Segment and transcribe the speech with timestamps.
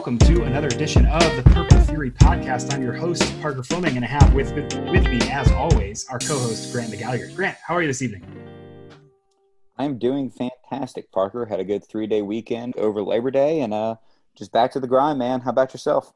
[0.00, 2.72] welcome to another edition of the Purple Fury podcast.
[2.72, 6.38] I'm your host, Parker Fleming, and I have with, with me, as always, our co
[6.38, 7.36] host, Grant McGallagher.
[7.36, 8.24] Grant, how are you this evening?
[9.76, 11.44] I'm doing fantastic, Parker.
[11.44, 13.96] Had a good three day weekend over Labor Day and uh,
[14.38, 15.42] just back to the grind, man.
[15.42, 16.14] How about yourself?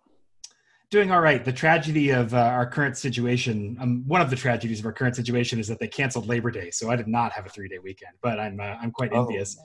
[0.89, 1.45] Doing all right.
[1.45, 5.15] The tragedy of uh, our current situation, um, one of the tragedies of our current
[5.15, 6.71] situation is that they canceled Labor Day.
[6.71, 9.21] So I did not have a three day weekend, but I'm, uh, I'm quite oh,
[9.21, 9.59] envious.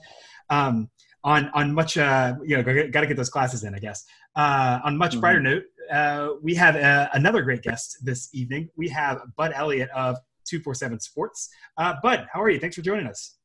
[0.50, 0.90] Um,
[1.24, 4.04] on on much uh, you know got to get those classes in, I guess.
[4.36, 5.20] Uh, on much mm-hmm.
[5.20, 8.68] brighter note, uh, we have uh, another great guest this evening.
[8.76, 11.48] We have Bud Elliott of two four seven Sports.
[11.76, 12.58] Uh, Bud, how are you?
[12.58, 13.36] Thanks for joining us.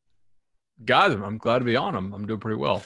[0.84, 1.96] Guys, I'm glad to be on.
[1.96, 2.84] I'm I'm doing pretty well.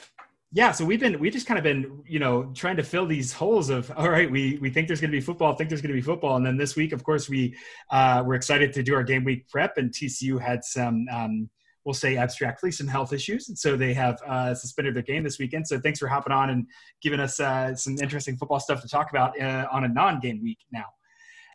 [0.52, 3.32] Yeah, so we've been we just kind of been you know trying to fill these
[3.32, 5.94] holes of all right we we think there's going to be football think there's going
[5.94, 7.56] to be football and then this week of course we
[7.90, 11.48] uh, we're excited to do our game week prep and TCU had some um,
[11.84, 13.48] we'll say abstractly, some health issues.
[13.48, 15.66] And so they have uh, suspended their game this weekend.
[15.66, 16.66] So thanks for hopping on and
[17.02, 20.58] giving us uh, some interesting football stuff to talk about uh, on a non-game week
[20.72, 20.86] now.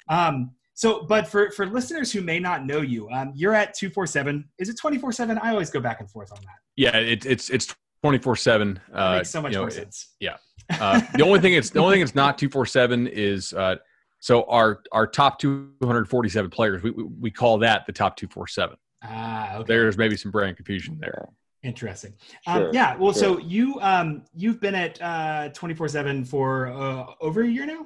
[0.09, 4.43] Um, so, but for, for listeners who may not know you, um, you're at 247.
[4.59, 5.37] Is it 24 7?
[5.37, 6.55] I always go back and forth on that.
[6.75, 7.73] Yeah, it, it's it's
[8.03, 8.79] 24 7.
[8.93, 10.15] Uh, makes so much you know, more sense.
[10.19, 10.35] Yeah.
[10.69, 13.75] Uh, the only thing it's the only thing it's not 247 is uh,
[14.19, 18.75] so our our top 247 players, we, we, we call that the top 247.
[19.07, 19.65] Ah, okay.
[19.67, 21.27] There's maybe some brand confusion there.
[21.63, 22.13] Interesting.
[22.47, 22.95] Um, sure, um, yeah.
[22.95, 23.21] Well, sure.
[23.21, 27.65] so you um, you've been at uh, twenty four seven for uh, over a year
[27.65, 27.85] now.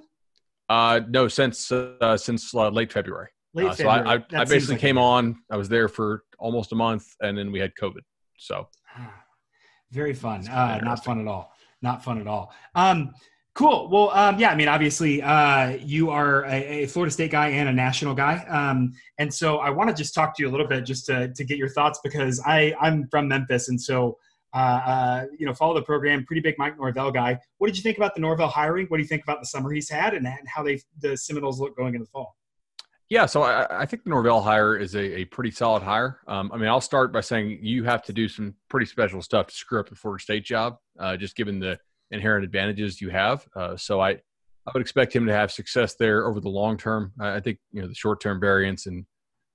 [0.69, 3.29] Uh, no, since uh, since uh, late February.
[3.53, 4.03] Late uh, February.
[4.03, 5.37] So I, I, I basically like came on.
[5.49, 8.01] I was there for almost a month, and then we had COVID.
[8.37, 9.23] So ah,
[9.91, 10.47] very fun.
[10.47, 11.53] Uh, not fun at all.
[11.81, 12.53] Not fun at all.
[12.75, 13.13] Um,
[13.55, 13.89] Cool.
[13.89, 14.51] Well, um, yeah.
[14.51, 18.45] I mean, obviously, uh, you are a, a, Florida State guy and a national guy,
[18.47, 21.33] um, and so I want to just talk to you a little bit just to,
[21.33, 24.17] to get your thoughts because I I'm from Memphis, and so
[24.53, 26.25] uh, uh, you know follow the program.
[26.25, 27.39] Pretty big Mike Norvell guy.
[27.57, 28.85] What did you think about the Norvell hiring?
[28.87, 31.59] What do you think about the summer he's had and, and how they the Seminoles
[31.59, 32.35] look going in the fall?
[33.09, 36.19] Yeah, so I, I think the Norvell hire is a, a pretty solid hire.
[36.27, 39.47] Um, I mean, I'll start by saying you have to do some pretty special stuff
[39.47, 41.79] to screw up the Florida State job, uh, just given the
[42.11, 43.47] inherent advantages you have.
[43.55, 47.13] Uh, so I, I would expect him to have success there over the long term.
[47.19, 49.05] I think you know the short term variance and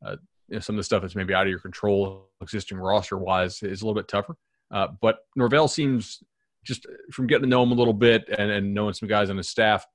[0.05, 0.17] uh,
[0.49, 3.63] you know, some of the stuff that's maybe out of your control, existing roster wise,
[3.63, 4.37] is a little bit tougher.
[4.71, 6.23] Uh, but Norvell seems
[6.65, 9.37] just from getting to know him a little bit and, and knowing some guys on
[9.37, 9.87] his staff.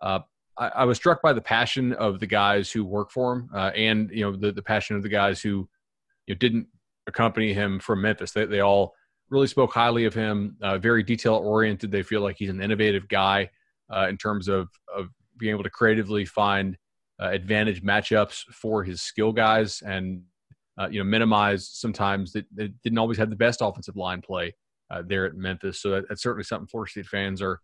[0.00, 0.20] Uh,
[0.56, 3.70] I, I, was struck by the passion of the guys who work for him, uh,
[3.74, 5.68] and you know the, the passion of the guys who
[6.26, 6.66] you know, didn't
[7.06, 8.32] accompany him from Memphis.
[8.32, 8.94] They, they all
[9.30, 10.56] really spoke highly of him.
[10.62, 11.90] Uh, very detail oriented.
[11.90, 13.50] They feel like he's an innovative guy
[13.94, 15.08] uh, in terms of of
[15.38, 16.76] being able to creatively find
[17.20, 20.22] uh, advantage matchups for his skill guys and
[20.80, 24.54] uh, you know minimize sometimes that they didn't always have the best offensive line play
[24.90, 25.80] uh, there at Memphis.
[25.80, 27.60] So that, that's certainly something Florida State fans are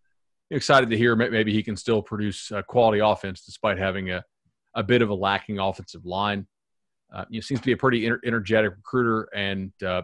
[0.50, 1.16] excited to hear.
[1.16, 4.24] Maybe he can still produce quality offense despite having a
[4.74, 6.46] a bit of a lacking offensive line.
[7.12, 10.02] Uh, you know, seems to be a pretty energetic recruiter, and uh,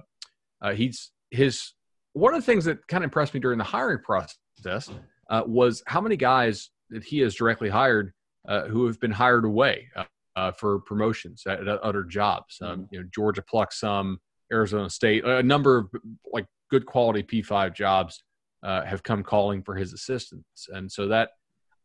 [0.62, 1.72] uh, he's his
[2.12, 4.90] one of the things that kind of impressed me during the hiring process
[5.30, 8.12] uh, was how many guys that he has directly hired
[8.48, 10.04] uh, who have been hired away uh,
[10.36, 12.58] uh for promotions at, at other jobs.
[12.60, 12.84] Um, mm-hmm.
[12.90, 14.18] You know, Georgia plucked some,
[14.52, 15.90] Arizona State, a number of
[16.32, 18.22] like good quality P5 jobs
[18.62, 21.30] uh, have come calling for his assistance, and so that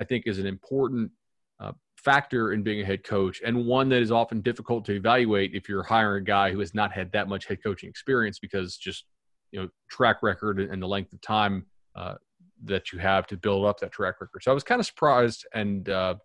[0.01, 1.11] I think is an important
[1.59, 5.51] uh, factor in being a head coach and one that is often difficult to evaluate
[5.53, 8.77] if you're hiring a guy who has not had that much head coaching experience because
[8.77, 9.05] just
[9.51, 12.15] you know track record and the length of time uh,
[12.63, 14.43] that you have to build up that track record.
[14.43, 16.15] So I was kind of surprised and uh,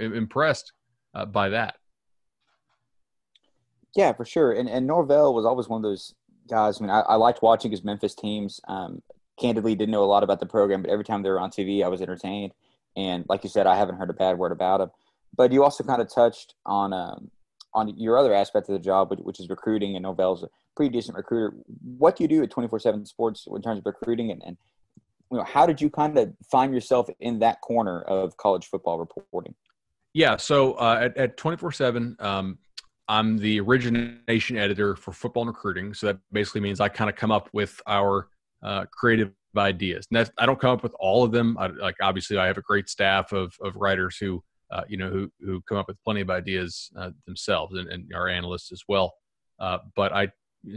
[0.00, 0.72] impressed
[1.14, 1.76] uh, by that.
[3.94, 4.52] Yeah, for sure.
[4.52, 6.14] And and Norvell was always one of those
[6.48, 6.80] guys.
[6.80, 8.60] I mean, I, I liked watching his Memphis teams.
[8.68, 9.02] Um,
[9.40, 11.84] candidly, didn't know a lot about the program, but every time they were on TV,
[11.84, 12.52] I was entertained.
[12.96, 14.90] And like you said, I haven't heard a bad word about him.
[15.34, 17.30] But you also kind of touched on um,
[17.74, 19.96] on your other aspect of the job, which is recruiting.
[19.96, 21.54] And Norvell's a pretty decent recruiter.
[21.98, 24.56] What do you do at twenty four seven Sports in terms of recruiting, and, and
[25.30, 28.98] you know how did you kind of find yourself in that corner of college football
[28.98, 29.54] reporting?
[30.14, 32.58] Yeah, so uh, at twenty four seven, um,
[33.08, 35.94] I'm the origination editor for football and recruiting.
[35.94, 38.28] So that basically means I kind of come up with our
[38.62, 40.06] uh, creative ideas.
[40.10, 41.56] And I don't come up with all of them.
[41.58, 44.42] I, like obviously, I have a great staff of of writers who
[44.72, 48.10] uh, you know, who who come up with plenty of ideas uh, themselves, and, and,
[48.14, 49.14] our analysts as well.
[49.60, 50.28] Uh, but I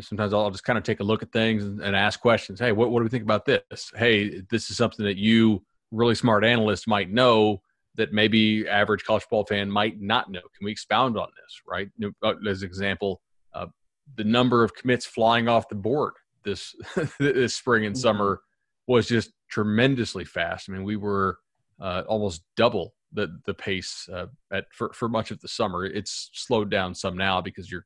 [0.01, 2.59] sometimes I'll just kind of take a look at things and, and, ask questions.
[2.59, 3.91] Hey, what, what do we think about this?
[3.95, 7.61] Hey, this is something that you really smart analysts might know
[7.95, 10.41] that maybe average college football fan might not know.
[10.41, 11.61] Can we expound on this?
[11.67, 11.89] Right?
[12.23, 13.21] Uh, as an example,
[13.53, 13.67] uh,
[14.15, 16.13] the number of commits flying off the board
[16.45, 16.75] this
[17.19, 18.01] this spring and mm-hmm.
[18.01, 18.41] summer
[18.87, 20.69] was just tremendously fast.
[20.69, 21.39] I mean, we were
[21.81, 25.85] uh, almost double the the pace uh, at for, for much of the summer.
[25.85, 27.85] It's slowed down some now because you're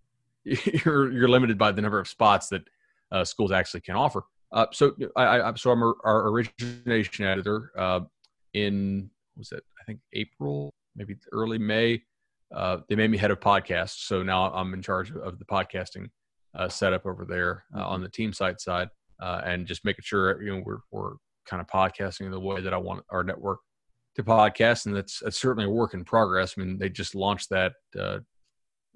[0.44, 2.62] you're you're limited by the number of spots that
[3.12, 4.24] uh, schools actually can offer.
[4.52, 8.00] Uh, so I, I so I'm a, our origination editor uh,
[8.54, 12.02] in was it I think April maybe early May.
[12.54, 16.08] Uh, they made me head of podcasts, so now I'm in charge of the podcasting
[16.56, 18.88] uh, setup over there uh, on the team site side,
[19.20, 21.12] and just making sure you know we're we're
[21.46, 23.60] kind of podcasting the way that I want our network
[24.22, 26.54] to podcast, and that's, that's certainly a work in progress.
[26.56, 27.72] I mean, they just launched that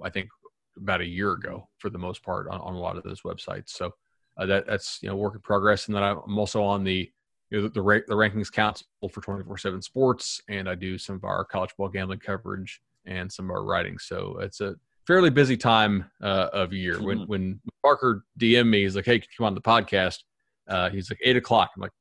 [0.03, 0.29] I think
[0.76, 3.71] about a year ago for the most part on, on a lot of those websites.
[3.71, 3.93] So
[4.37, 5.87] uh, that that's you know work in progress.
[5.87, 7.11] And then I'm also on the
[7.50, 11.25] you know, the, the, the rankings council for 24/7 Sports, and I do some of
[11.25, 13.99] our college ball gambling coverage and some of our writing.
[13.99, 14.75] So it's a
[15.06, 17.03] fairly busy time uh, of year.
[17.03, 17.31] When mm-hmm.
[17.31, 20.19] when Parker DM me, he's like, "Hey, can you come on the podcast?"
[20.67, 21.93] Uh, he's like, eight o'clock." I'm like,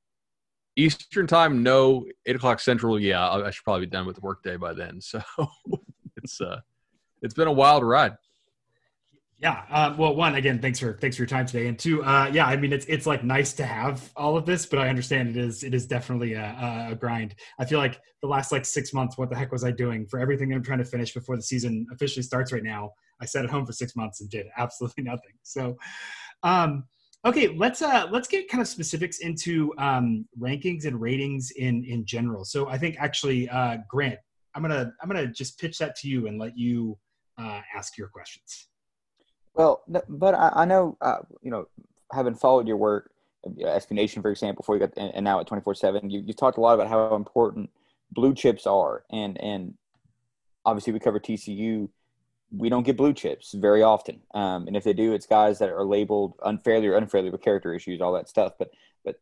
[0.76, 1.64] "Eastern time?
[1.64, 2.06] No.
[2.26, 3.00] Eight o'clock Central?
[3.00, 3.30] Yeah.
[3.30, 5.22] I should probably be done with the workday by then." So
[6.18, 6.62] it's uh,
[7.22, 8.14] it's been a wild ride.
[9.44, 9.64] Yeah.
[9.70, 12.46] Uh, well, one again, thanks for thanks for your time today, and two, uh, yeah,
[12.46, 15.36] I mean, it's it's like nice to have all of this, but I understand it
[15.36, 17.36] is it is definitely a, a, grind.
[17.60, 20.20] I feel like the last like six months, what the heck was I doing for
[20.20, 22.92] everything I'm trying to finish before the season officially starts right now?
[23.20, 25.34] I sat at home for six months and did absolutely nothing.
[25.44, 25.78] So,
[26.44, 26.86] um,
[27.26, 32.06] okay, let's uh let's get kind of specifics into um, rankings and ratings in in
[32.06, 32.46] general.
[32.46, 34.20] So I think actually, uh, Grant,
[34.56, 36.98] I'm gonna I'm gonna just pitch that to you and let you
[37.38, 38.68] uh, ask your questions.
[39.56, 41.68] Well, but I, I know, uh, you know,
[42.12, 43.12] having followed your work,
[43.46, 46.58] SB Nation, for example, before you got, and now at 24 7, you, you talked
[46.58, 47.70] a lot about how important
[48.12, 49.04] blue chips are.
[49.12, 49.76] And, and
[50.66, 51.90] obviously, we cover TCU.
[52.56, 54.22] We don't get blue chips very often.
[54.34, 57.74] Um, and if they do, it's guys that are labeled unfairly or unfairly with character
[57.74, 58.54] issues, all that stuff.
[58.60, 58.72] But,
[59.04, 59.20] but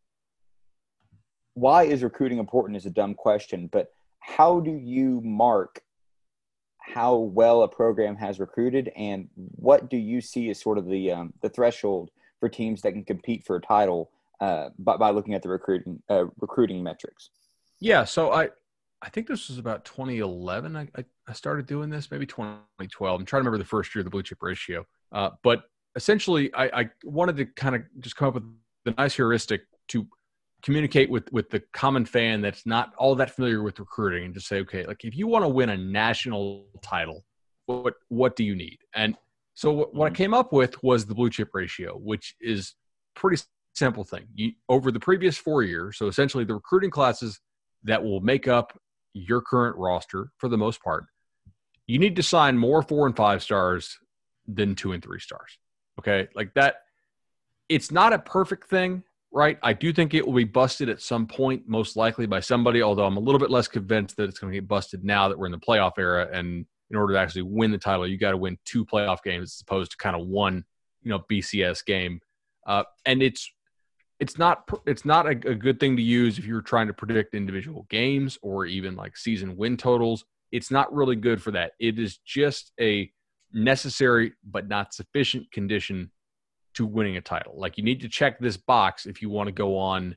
[1.54, 3.70] why is recruiting important is a dumb question.
[3.72, 5.82] But how do you mark
[6.82, 11.12] how well a program has recruited, and what do you see as sort of the
[11.12, 15.34] um, the threshold for teams that can compete for a title uh, by, by looking
[15.34, 17.30] at the recruiting uh, recruiting metrics?
[17.80, 18.50] Yeah, so I
[19.02, 20.76] I think this was about 2011.
[20.76, 20.88] I,
[21.28, 23.20] I, started doing this, maybe 2012.
[23.20, 24.86] I'm trying to remember the first year of the blue chip ratio.
[25.12, 25.64] Uh, but
[25.96, 28.44] essentially, I, I wanted to kind of just come up with
[28.86, 30.08] the nice heuristic to
[30.62, 34.48] communicate with with the common fan that's not all that familiar with recruiting and just
[34.48, 37.26] say okay like if you want to win a national title
[37.66, 39.16] what what do you need and
[39.54, 40.16] so what, what i mm-hmm.
[40.16, 42.76] came up with was the blue chip ratio which is
[43.16, 43.42] pretty
[43.74, 47.40] simple thing you, over the previous four years so essentially the recruiting classes
[47.84, 48.78] that will make up
[49.14, 51.06] your current roster for the most part
[51.88, 53.98] you need to sign more four and five stars
[54.48, 55.58] than two and three stars
[56.00, 56.76] okay like that
[57.70, 59.58] it's not a perfect thing right?
[59.64, 63.06] I do think it will be busted at some point, most likely by somebody, although
[63.06, 65.46] I'm a little bit less convinced that it's going to get busted now that we're
[65.46, 66.28] in the playoff era.
[66.32, 69.56] And in order to actually win the title, you got to win two playoff games
[69.56, 70.66] as opposed to kind of one,
[71.02, 72.20] you know, BCS game.
[72.68, 73.50] Uh, and it's
[74.22, 77.34] it's not it's not a, a good thing to use if you're trying to predict
[77.34, 80.24] individual games or even like season win totals.
[80.52, 81.72] It's not really good for that.
[81.80, 83.12] It is just a
[83.52, 86.12] necessary but not sufficient condition
[86.76, 87.54] to winning a title.
[87.58, 90.16] Like you need to check this box if you want to go on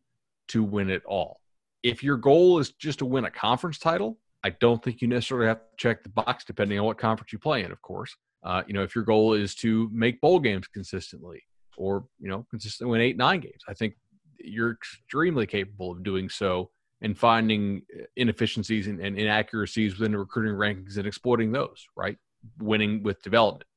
[0.48, 1.40] to win it all.
[1.82, 5.46] If your goal is just to win a conference title, I don't think you necessarily
[5.46, 8.14] have to check the box depending on what conference you play in, of course.
[8.42, 11.42] Uh, you know, if your goal is to make bowl games consistently
[11.78, 13.94] or, you know, consistently win eight, nine games, I think
[14.38, 20.18] you're extremely capable of doing so and finding uh, inefficiencies and, and inaccuracies within the
[20.18, 22.18] recruiting rankings and exploiting those, right?
[22.60, 23.68] Winning with development.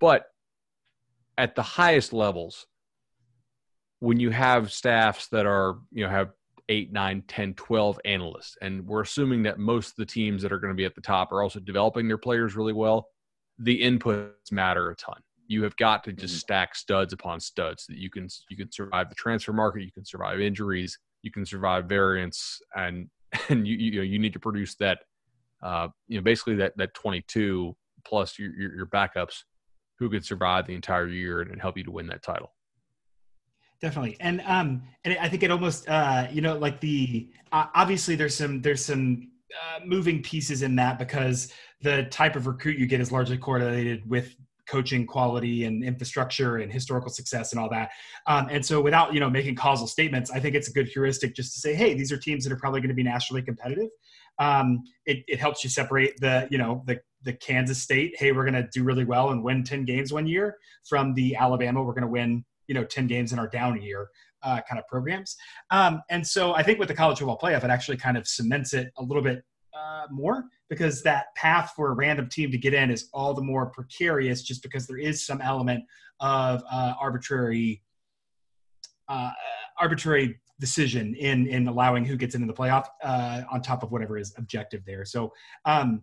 [0.00, 0.26] But
[1.38, 2.66] at the highest levels
[4.02, 6.32] when you have staffs that are you know have
[6.68, 10.58] 8 9 10 12 analysts and we're assuming that most of the teams that are
[10.58, 13.08] going to be at the top are also developing their players really well
[13.58, 15.20] the inputs matter a ton
[15.52, 16.38] you have got to just mm-hmm.
[16.38, 20.04] stack studs upon studs that you can you can survive the transfer market you can
[20.04, 23.08] survive injuries you can survive variance and
[23.48, 25.00] and you you know you need to produce that
[25.62, 29.44] uh you know basically that that 22 plus your your, your backups
[30.02, 32.52] who could survive the entire year and help you to win that title.
[33.80, 38.14] Definitely, and um, and I think it almost uh, you know, like the uh, obviously
[38.14, 39.30] there's some there's some
[39.60, 44.08] uh, moving pieces in that because the type of recruit you get is largely correlated
[44.08, 44.36] with
[44.68, 47.90] coaching quality and infrastructure and historical success and all that.
[48.26, 51.34] Um, and so without, you know, making causal statements, I think it's a good heuristic
[51.34, 53.88] just to say, hey, these are teams that are probably going to be nationally competitive.
[54.38, 58.42] Um, it, it helps you separate the, you know, the the Kansas State, hey, we're
[58.42, 60.56] going to do really well and win 10 games one year,
[60.88, 64.08] from the Alabama, we're going to win, you know, 10 games in our down year.
[64.42, 65.36] uh, kind of programs.
[65.70, 68.74] Um, and so I think with the college football playoff, it actually kind of cements
[68.74, 72.74] it a little bit uh, more because that path for a random team to get
[72.74, 75.84] in is all the more precarious just because there is some element
[76.20, 77.82] of uh, arbitrary
[79.08, 79.30] uh,
[79.78, 84.16] arbitrary decision in in allowing who gets into the playoff uh, on top of whatever
[84.16, 85.04] is objective there.
[85.04, 85.32] So
[85.64, 86.02] um,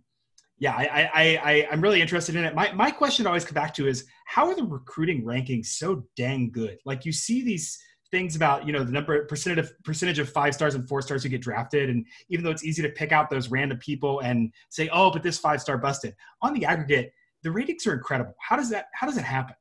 [0.60, 2.54] yeah, I, I, I, I'm really interested in it.
[2.54, 6.52] My, my question always come back to is how are the recruiting rankings so dang
[6.52, 6.78] good?
[6.86, 7.80] Like you see these
[8.12, 11.24] things about, you know, the number percentage of percentage of five stars and four stars
[11.24, 11.90] who get drafted.
[11.90, 15.24] And even though it's easy to pick out those random people and say, oh, but
[15.24, 17.14] this five star busted on the aggregate,
[17.44, 18.34] the ratings are incredible.
[18.40, 19.56] How does that, how does it happen?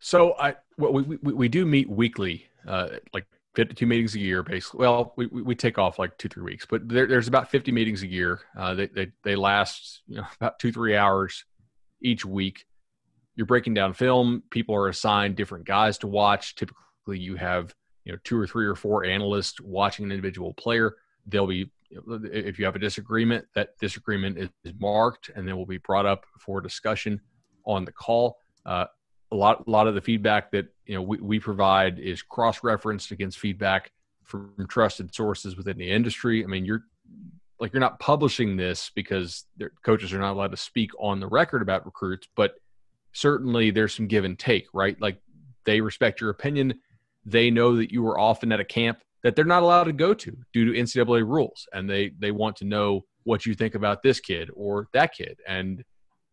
[0.00, 4.42] So I, well, we, we, we do meet weekly, uh, like 52 meetings a year,
[4.42, 4.80] basically.
[4.80, 8.02] Well, we, we take off like two, three weeks, but there, there's about 50 meetings
[8.02, 8.40] a year.
[8.56, 11.44] Uh, they, they, they last you know, about two, three hours
[12.00, 12.64] each week.
[13.34, 14.42] You're breaking down film.
[14.50, 16.56] People are assigned different guys to watch.
[16.56, 16.82] Typically,
[17.16, 17.74] you have
[18.04, 20.96] you know two or three or four analysts watching an individual player.
[21.26, 25.78] They'll be if you have a disagreement, that disagreement is, marked and then will be
[25.78, 27.20] brought up for discussion
[27.64, 28.38] on the call.
[28.66, 28.84] Uh,
[29.32, 32.62] a lot a lot of the feedback that you know we, we provide is cross
[32.62, 33.92] referenced against feedback
[34.24, 36.44] from trusted sources within the industry.
[36.44, 36.84] I mean, you're
[37.60, 41.26] like you're not publishing this because their coaches are not allowed to speak on the
[41.26, 42.54] record about recruits, but
[43.12, 45.00] certainly there's some give and take, right?
[45.00, 45.20] Like
[45.64, 46.74] they respect your opinion.
[47.24, 50.14] They know that you were often at a camp that they're not allowed to go
[50.14, 54.02] to due to NCAA rules, and they they want to know what you think about
[54.02, 55.84] this kid or that kid, and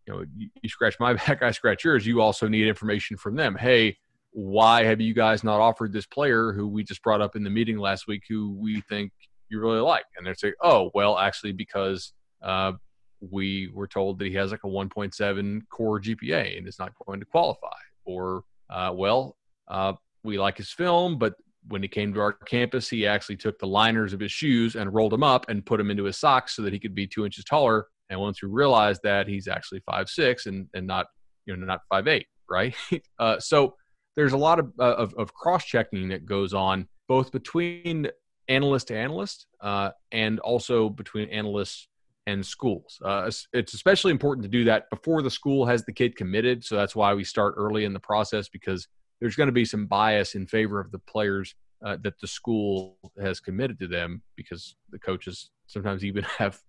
[0.08, 2.06] you know, you, you scratch my back, I scratch yours.
[2.06, 3.56] You also need information from them.
[3.56, 3.98] Hey,
[4.32, 7.50] why have you guys not offered this player who we just brought up in the
[7.50, 9.12] meeting last week who we think
[9.50, 10.06] you really like?
[10.18, 12.74] And they're saying, oh, well, actually, because uh,
[13.22, 17.20] we were told that he has like a 1.7 core GPA and is not going
[17.20, 17.68] to qualify.
[18.04, 19.38] Or, uh, well,
[19.68, 19.94] uh,
[20.26, 21.34] we like his film, but
[21.68, 24.94] when he came to our campus, he actually took the liners of his shoes and
[24.94, 27.26] rolled them up and put them into his socks so that he could be two
[27.26, 31.08] inches taller and once we realized that he's actually five six and and not
[31.46, 32.76] you know not five eight, right?
[33.20, 33.76] uh, so
[34.16, 38.08] there's a lot of uh, of, of cross checking that goes on both between
[38.48, 41.88] analyst to analyst uh, and also between analysts
[42.28, 43.00] and schools.
[43.04, 46.64] Uh, it's especially important to do that before the school has the kid committed.
[46.64, 48.88] So that's why we start early in the process because
[49.26, 52.96] there's going to be some bias in favor of the players uh, that the school
[53.20, 56.60] has committed to them because the coaches sometimes even have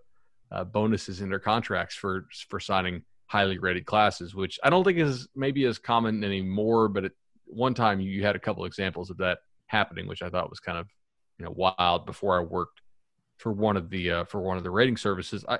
[0.51, 4.97] uh, bonuses in their contracts for for signing highly rated classes, which I don't think
[4.97, 6.89] is maybe as common anymore.
[6.89, 7.13] But at
[7.45, 10.79] one time, you had a couple examples of that happening, which I thought was kind
[10.79, 10.89] of
[11.39, 12.07] you know wild.
[12.07, 12.81] Before I worked
[13.37, 15.59] for one of the uh, for one of the rating services, I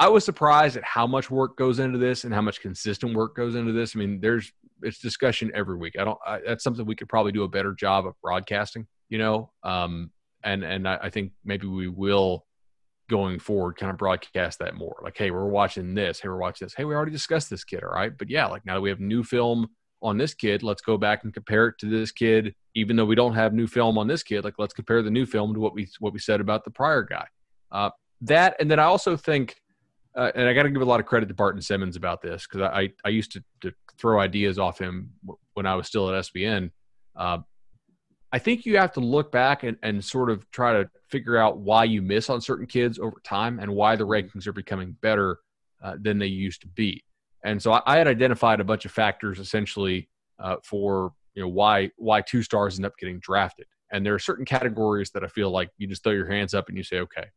[0.00, 3.36] I was surprised at how much work goes into this and how much consistent work
[3.36, 3.94] goes into this.
[3.94, 5.94] I mean, there's it's discussion every week.
[5.98, 6.18] I don't.
[6.26, 8.86] I, that's something we could probably do a better job of broadcasting.
[9.08, 10.10] You know, um,
[10.44, 12.46] and and I, I think maybe we will
[13.08, 16.66] going forward kind of broadcast that more like hey we're watching this hey we're watching
[16.66, 18.90] this hey we already discussed this kid all right but yeah like now that we
[18.90, 19.66] have new film
[20.02, 23.14] on this kid let's go back and compare it to this kid even though we
[23.14, 25.72] don't have new film on this kid like let's compare the new film to what
[25.72, 27.26] we what we said about the prior guy
[27.72, 29.56] uh, that and then i also think
[30.18, 32.46] uh, and i got to give a lot of credit to barton simmons about this
[32.46, 35.10] because I, I used to, to throw ideas off him
[35.54, 36.70] when i was still at sbn
[37.16, 37.38] uh,
[38.30, 41.58] I think you have to look back and, and sort of try to figure out
[41.58, 45.38] why you miss on certain kids over time and why the rankings are becoming better
[45.82, 47.02] uh, than they used to be.
[47.44, 50.08] And so I, I, had identified a bunch of factors essentially
[50.38, 53.66] uh, for you know why why two stars end up getting drafted.
[53.92, 56.68] And there are certain categories that I feel like you just throw your hands up
[56.68, 57.28] and you say, okay,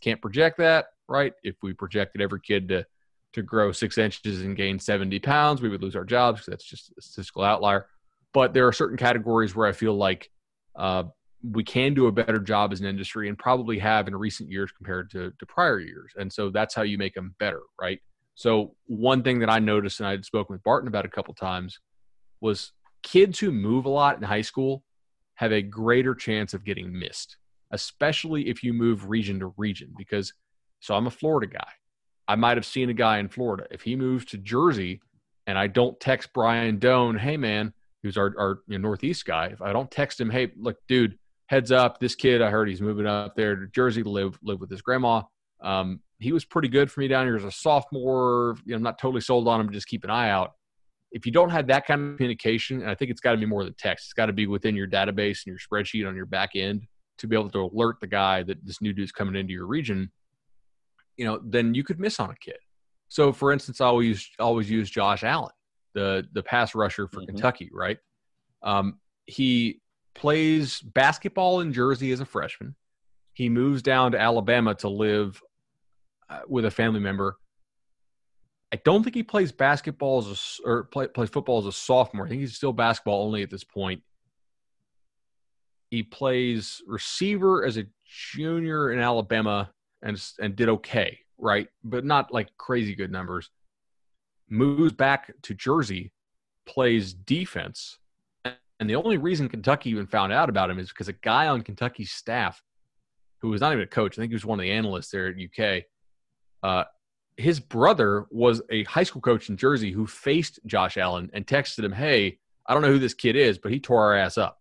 [0.00, 1.32] can't project that, right?
[1.42, 2.86] If we projected every kid to
[3.32, 6.44] to grow six inches and gain 70 pounds, we would lose our jobs.
[6.46, 7.86] That's just a statistical outlier.
[8.32, 10.30] But there are certain categories where I feel like
[10.76, 11.04] uh,
[11.42, 14.72] we can do a better job as an industry and probably have in recent years
[14.72, 16.12] compared to, to prior years.
[16.16, 18.00] And so that's how you make them better, right?
[18.34, 21.34] So one thing that I noticed and I had spoken with Barton about a couple
[21.34, 21.78] times
[22.40, 24.82] was kids who move a lot in high school
[25.34, 27.36] have a greater chance of getting missed,
[27.72, 29.92] especially if you move region to region.
[29.96, 30.32] Because
[30.80, 31.68] so I'm a Florida guy.
[32.26, 33.66] I might have seen a guy in Florida.
[33.70, 35.00] If he moves to Jersey
[35.46, 37.72] and I don't text Brian Dohn, hey man,
[38.02, 41.18] who's our, our you know, Northeast guy, if I don't text him, hey, look, dude,
[41.46, 44.60] heads up, this kid, I heard he's moving up there to Jersey to live live
[44.60, 45.22] with his grandma.
[45.60, 48.56] Um, he was pretty good for me down here as a sophomore.
[48.64, 49.72] You know, I'm not totally sold on him.
[49.72, 50.52] Just keep an eye out.
[51.12, 53.46] If you don't have that kind of communication, and I think it's got to be
[53.46, 54.06] more than text.
[54.06, 56.86] It's got to be within your database and your spreadsheet on your back end
[57.20, 60.10] to be able to alert the guy that this new dude's coming into your region.
[61.16, 62.58] You know, then you could miss on a kid.
[63.08, 65.52] So, for instance, I always always use Josh Allen
[65.94, 67.26] the the pass rusher for mm-hmm.
[67.26, 67.98] Kentucky, right?
[68.62, 69.80] Um, he
[70.14, 72.74] plays basketball in Jersey as a freshman.
[73.34, 75.40] He moves down to Alabama to live
[76.28, 77.36] uh, with a family member.
[78.72, 82.26] I don't think he plays basketball as a, or play, plays football as a sophomore.
[82.26, 84.02] I think he's still basketball only at this point.
[85.90, 89.70] He plays receiver as a junior in Alabama
[90.02, 91.68] and and did okay, right?
[91.84, 93.50] But not like crazy good numbers.
[94.48, 96.12] Moves back to Jersey,
[96.66, 97.98] plays defense,
[98.80, 101.62] and the only reason Kentucky even found out about him is because a guy on
[101.62, 102.62] Kentucky's staff,
[103.38, 105.28] who was not even a coach, I think he was one of the analysts there
[105.28, 105.84] at UK,
[106.62, 106.84] uh,
[107.36, 111.84] his brother was a high school coach in Jersey who faced Josh Allen and texted
[111.84, 114.59] him, "Hey, I don't know who this kid is, but he tore our ass up."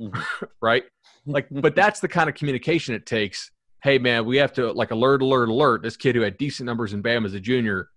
[0.00, 0.44] Mm-hmm.
[0.62, 0.84] right?
[1.26, 3.50] Like, but that's the kind of communication it takes.
[3.82, 5.82] Hey, man, we have to like alert, alert, alert.
[5.82, 7.90] This kid who had decent numbers in Bam as a junior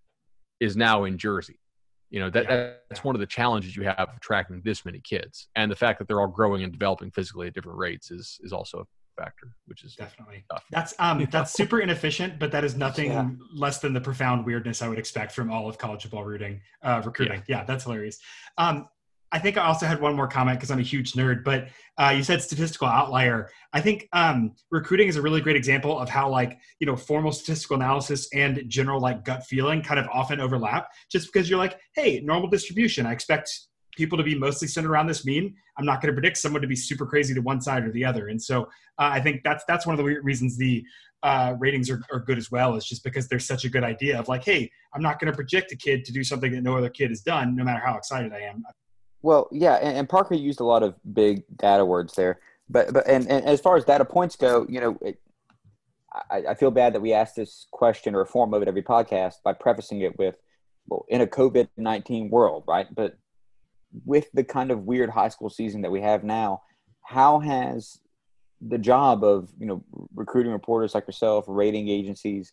[0.60, 1.60] is now in Jersey.
[2.10, 2.72] You know that yeah.
[2.90, 5.98] that's one of the challenges you have of tracking this many kids, and the fact
[5.98, 8.84] that they're all growing and developing physically at different rates is is also a
[9.20, 10.64] factor, which is definitely tough.
[10.70, 13.30] That's um that's super inefficient, but that is nothing yeah.
[13.52, 17.02] less than the profound weirdness I would expect from all of college football rooting uh,
[17.04, 17.42] recruiting.
[17.48, 17.60] Yeah.
[17.60, 18.20] yeah, that's hilarious.
[18.60, 18.88] Um,
[19.34, 22.13] I think I also had one more comment because I'm a huge nerd, but uh,
[22.16, 23.50] you said statistical outlier.
[23.74, 27.32] I think um, recruiting is a really great example of how like you know formal
[27.32, 30.88] statistical analysis and general like gut feeling kind of often overlap.
[31.12, 33.08] Just because you're like, hey, normal distribution.
[33.08, 33.52] I expect
[33.98, 35.56] people to be mostly centered around this mean.
[35.78, 38.06] I'm not going to predict someone to be super crazy to one side or the
[38.06, 38.28] other.
[38.28, 38.63] And so
[39.00, 40.86] uh, I think that's that's one of the reasons the
[41.24, 44.20] uh, ratings are, are good as well is just because there's such a good idea
[44.20, 46.78] of like, hey, I'm not going to project a kid to do something that no
[46.78, 48.63] other kid has done, no matter how excited I am.
[49.24, 52.39] Well, yeah, and, and Parker used a lot of big data words there,
[52.70, 55.20] but but and, and as far as data points go, you know, it,
[56.30, 58.84] I, I feel bad that we ask this question or a form of it every
[58.84, 60.36] podcast by prefacing it with,
[60.88, 62.93] well, in a COVID nineteen world, right?
[62.93, 63.17] But
[64.06, 66.62] with the kind of weird high school season that we have now,
[67.02, 68.00] how has
[68.60, 72.52] the job of you know recruiting reporters like yourself, rating agencies,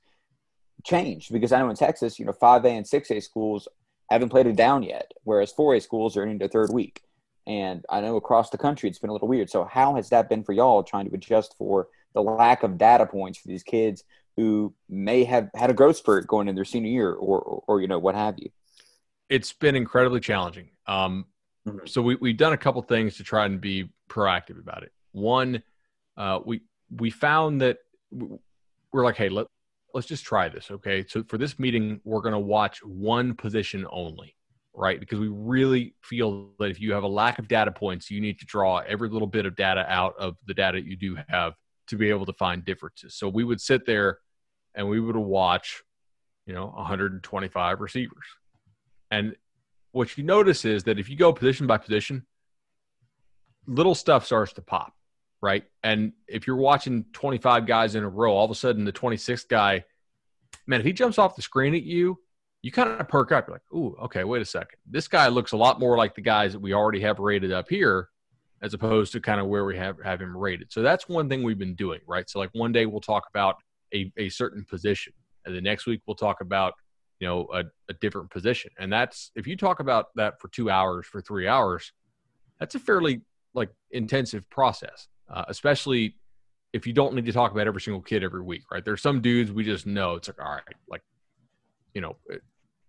[0.84, 1.32] changed?
[1.32, 3.66] Because I know in Texas, you know, five A and six A schools
[4.14, 7.02] haven't played it down yet, whereas four A schools are in their third week.
[7.46, 9.50] And I know across the country it's been a little weird.
[9.50, 13.06] So how has that been for y'all trying to adjust for the lack of data
[13.06, 14.04] points for these kids
[14.36, 17.80] who may have had a growth spurt going in their senior year or, or, or
[17.80, 18.50] you know what have you?
[19.28, 20.70] It's been incredibly challenging.
[20.86, 21.26] Um,
[21.66, 21.86] mm-hmm.
[21.86, 24.92] So we, we've done a couple things to try and be proactive about it.
[25.12, 25.62] One,
[26.16, 27.78] uh, we we found that
[28.92, 29.46] we're like, hey, let
[29.94, 31.04] let's just try this, okay?
[31.08, 34.36] So for this meeting, we're going to watch one position only,
[34.74, 34.98] right?
[34.98, 38.38] Because we really feel that if you have a lack of data points, you need
[38.40, 41.54] to draw every little bit of data out of the data you do have
[41.88, 43.16] to be able to find differences.
[43.16, 44.18] So we would sit there
[44.74, 45.82] and we would watch,
[46.46, 48.26] you know, 125 receivers.
[49.10, 49.34] And
[49.92, 52.26] what you notice is that if you go position by position,
[53.66, 54.94] little stuff starts to pop,
[55.42, 55.64] right?
[55.82, 59.48] And if you're watching 25 guys in a row, all of a sudden the 26th
[59.48, 59.84] guy,
[60.66, 62.18] man, if he jumps off the screen at you,
[62.62, 63.46] you kind of perk up.
[63.46, 64.78] You're like, ooh, okay, wait a second.
[64.86, 67.68] This guy looks a lot more like the guys that we already have rated up
[67.68, 68.08] here
[68.62, 70.70] as opposed to kind of where we have, have him rated.
[70.70, 72.28] So that's one thing we've been doing, right?
[72.28, 73.56] So like one day we'll talk about
[73.94, 76.74] a, a certain position and the next week we'll talk about
[77.18, 80.70] you know a, a different position and that's if you talk about that for two
[80.70, 81.92] hours for three hours
[82.58, 83.22] that's a fairly
[83.54, 86.16] like intensive process uh, especially
[86.72, 89.20] if you don't need to talk about every single kid every week right there's some
[89.20, 91.02] dudes we just know it's like all right like
[91.94, 92.16] you know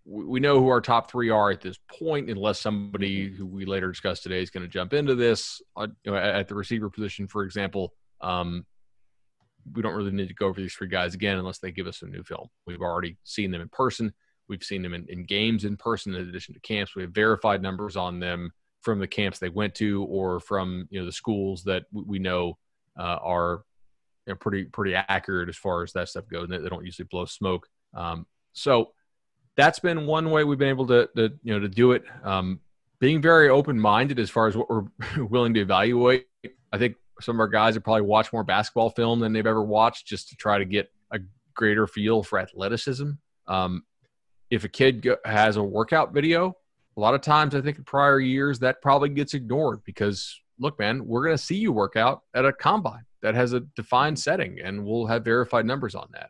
[0.05, 3.89] we know who our top three are at this point, unless somebody who we later
[3.91, 7.27] discuss today is going to jump into this uh, you know, at the receiver position,
[7.27, 7.93] for example.
[8.19, 8.65] Um,
[9.73, 12.01] we don't really need to go over these three guys again unless they give us
[12.01, 12.47] a new film.
[12.65, 14.11] We've already seen them in person.
[14.49, 16.95] We've seen them in, in games in person in addition to camps.
[16.95, 18.51] We have verified numbers on them
[18.81, 22.57] from the camps they went to or from you know the schools that we know
[22.99, 23.63] uh, are
[24.25, 26.49] you know, pretty pretty accurate as far as that stuff goes.
[26.49, 27.67] They, they don't usually blow smoke.
[27.93, 28.91] Um, so
[29.55, 32.03] that's been one way we've been able to, to you know to do it.
[32.23, 32.59] Um,
[32.99, 34.85] being very open minded as far as what we're
[35.25, 36.27] willing to evaluate.
[36.71, 39.63] I think some of our guys have probably watched more basketball film than they've ever
[39.63, 41.19] watched just to try to get a
[41.55, 43.11] greater feel for athleticism.
[43.47, 43.83] Um,
[44.49, 46.55] if a kid has a workout video,
[47.01, 50.77] a lot of times I think in prior years that probably gets ignored because look,
[50.77, 54.19] man, we're going to see you work out at a combine that has a defined
[54.19, 56.29] setting and we'll have verified numbers on that.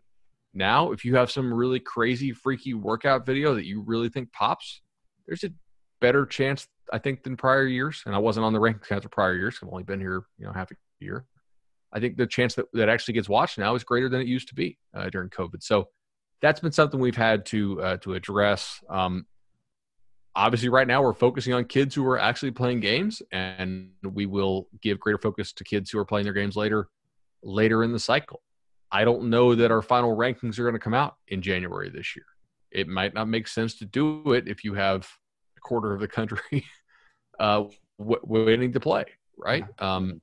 [0.54, 4.82] Now, if you have some really crazy, freaky workout video that you really think pops,
[5.28, 5.50] there's a
[6.00, 8.02] better chance, I think, than prior years.
[8.06, 9.60] And I wasn't on the rankings after prior years.
[9.62, 11.26] I've only been here, you know, half a year.
[11.92, 14.48] I think the chance that that actually gets watched now is greater than it used
[14.48, 15.64] to be uh, during COVID.
[15.64, 15.90] So
[16.42, 18.80] that's been something we've had to uh, to address.
[18.90, 19.26] Um,
[20.36, 24.68] obviously, right now we're focusing on kids who are actually playing games, and we will
[24.82, 26.88] give greater focus to kids who are playing their games later,
[27.44, 28.42] later in the cycle.
[28.92, 32.16] I don't know that our final rankings are going to come out in January this
[32.16, 32.26] year.
[32.72, 35.08] It might not make sense to do it if you have
[35.58, 36.66] a quarter of the country
[37.40, 37.64] uh,
[38.00, 39.06] w- waiting to play,
[39.38, 39.64] right?
[39.80, 40.22] Um,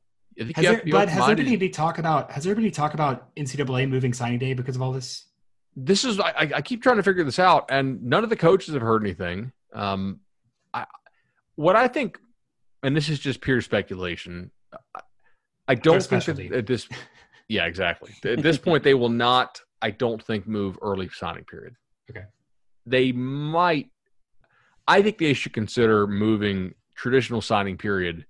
[0.54, 3.34] has there, but has there been any talk about has there been any talk about
[3.34, 5.26] NCAA moving signing day because of all this?
[5.74, 8.74] This is I, I keep trying to figure this out, and none of the coaches
[8.74, 9.52] have heard anything.
[9.72, 10.20] Um,
[10.72, 10.86] I,
[11.56, 12.18] what I think,
[12.82, 14.50] and this is just pure speculation.
[14.94, 15.00] I,
[15.68, 16.88] I don't think that at this,
[17.48, 18.12] yeah, exactly.
[18.24, 19.60] at this point, they will not.
[19.80, 21.74] I don't think move early signing period.
[22.10, 22.24] Okay.
[22.86, 23.90] They might.
[24.86, 28.24] I think they should consider moving traditional signing period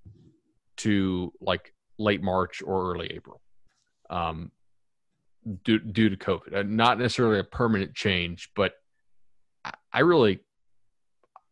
[0.79, 3.41] to like late March or early April,
[4.11, 4.51] um,
[5.65, 6.55] due due to COVID.
[6.55, 8.73] Uh, not necessarily a permanent change, but
[9.65, 10.41] I, I really,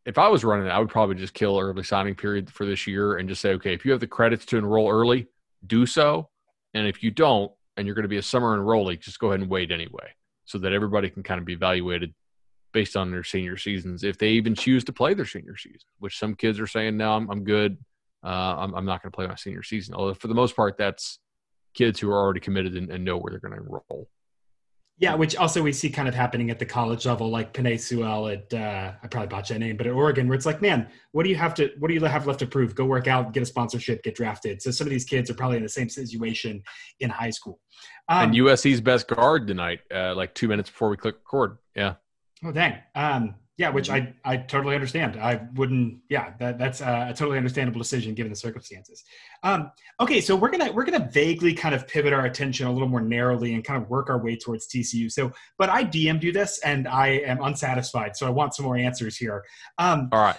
[0.07, 2.87] if I was running it, I would probably just kill early signing period for this
[2.87, 5.27] year and just say, okay, if you have the credits to enroll early,
[5.67, 6.29] do so,
[6.75, 9.41] and if you don't, and you're going to be a summer enrollee, just go ahead
[9.41, 10.15] and wait anyway,
[10.45, 12.15] so that everybody can kind of be evaluated
[12.73, 16.19] based on their senior seasons if they even choose to play their senior season which
[16.19, 17.79] some kids are saying no i'm, I'm good
[18.27, 19.95] uh, I'm, I'm, not going to play my senior season.
[19.95, 21.21] Although for the most part, that's
[21.75, 24.09] kids who are already committed and, and know where they're going to enroll.
[24.99, 28.29] Yeah, which also we see kind of happening at the college level, like Penei Sewell
[28.29, 31.25] at uh, I probably botched that name, but at Oregon, where it's like, man, what
[31.25, 32.75] do you have to what do you have left to prove?
[32.75, 34.63] Go work out, get a sponsorship, get drafted.
[34.63, 36.63] So some of these kids are probably in the same situation
[37.01, 37.61] in high school.
[38.09, 41.59] Um, and USC's best guard tonight, uh, like two minutes before we click record.
[41.75, 41.97] Yeah.
[42.43, 42.79] Oh dang.
[42.95, 45.17] Um, yeah, which I, I totally understand.
[45.17, 46.01] I wouldn't.
[46.11, 49.03] Yeah, that, that's a, totally understandable decision given the circumstances.
[49.43, 52.89] Um, okay, so we're gonna we're gonna vaguely kind of pivot our attention a little
[52.89, 55.11] more narrowly and kind of work our way towards TCU.
[55.11, 58.77] So, but I DM'd you this and I am unsatisfied, so I want some more
[58.77, 59.43] answers here.
[59.79, 60.37] Um, All right.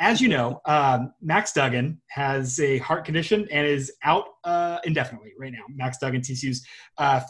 [0.00, 5.32] As you know, um, Max Duggan has a heart condition and is out uh, indefinitely
[5.38, 5.62] right now.
[5.68, 6.64] Max Duggan, TCU's
[6.98, 7.20] uh,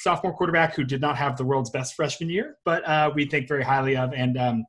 [0.00, 3.48] sophomore quarterback who did not have the world's best freshman year, but uh, we think
[3.48, 4.64] very highly of, and um,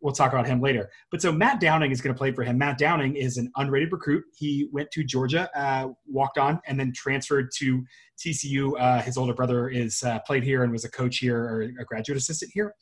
[0.00, 0.90] we'll talk about him later.
[1.10, 2.58] But so Matt Downing is going to play for him.
[2.58, 4.24] Matt Downing is an unrated recruit.
[4.36, 7.84] He went to Georgia, uh, walked on, and then transferred to
[8.18, 8.72] TCU.
[8.78, 11.84] Uh, his older brother is uh, played here and was a coach here or a
[11.84, 12.74] graduate assistant here.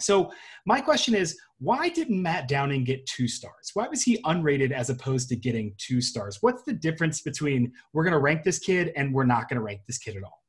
[0.00, 0.30] So
[0.66, 3.70] my question is, why didn't Matt Downing get two stars?
[3.72, 6.38] Why was he unrated as opposed to getting two stars?
[6.42, 9.64] What's the difference between we're going to rank this kid and we're not going to
[9.64, 10.42] rank this kid at all?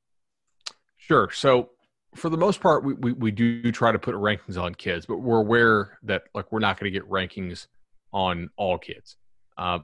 [1.07, 1.29] Sure.
[1.31, 1.69] So
[2.15, 5.19] for the most part, we, we, we do try to put rankings on kids, but
[5.19, 7.67] we're aware that like we're not going to get rankings
[8.11, 9.15] on all kids.
[9.57, 9.79] Uh,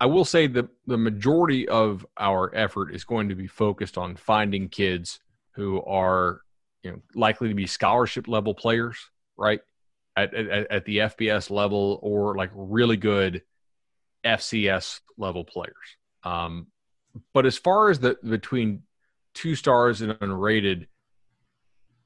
[0.00, 4.16] I will say that the majority of our effort is going to be focused on
[4.16, 5.20] finding kids
[5.52, 6.40] who are
[6.82, 8.98] you know likely to be scholarship level players,
[9.36, 9.60] right?
[10.16, 13.42] At, at, at the FBS level or like really good
[14.24, 15.96] FCS level players.
[16.24, 16.66] Um,
[17.32, 18.82] but as far as the between
[19.36, 20.86] two stars and unrated,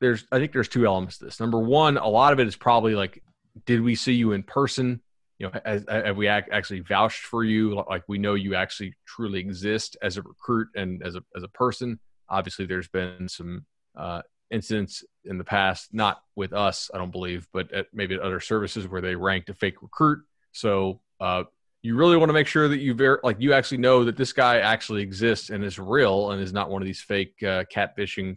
[0.00, 1.40] there's I think there's two elements to this.
[1.40, 3.22] Number one, a lot of it is probably like,
[3.64, 5.00] did we see you in person?
[5.38, 7.82] You know, as, have we actually vouched for you?
[7.88, 11.48] Like we know you actually truly exist as a recruit and as a as a
[11.48, 11.98] person.
[12.28, 13.64] Obviously, there's been some
[13.96, 18.20] uh, incidents in the past, not with us, I don't believe, but at maybe at
[18.20, 20.20] other services where they ranked a fake recruit.
[20.52, 21.44] So uh,
[21.82, 24.32] you really want to make sure that you ver- like you actually know that this
[24.32, 28.36] guy actually exists and is real and is not one of these fake uh, catfishing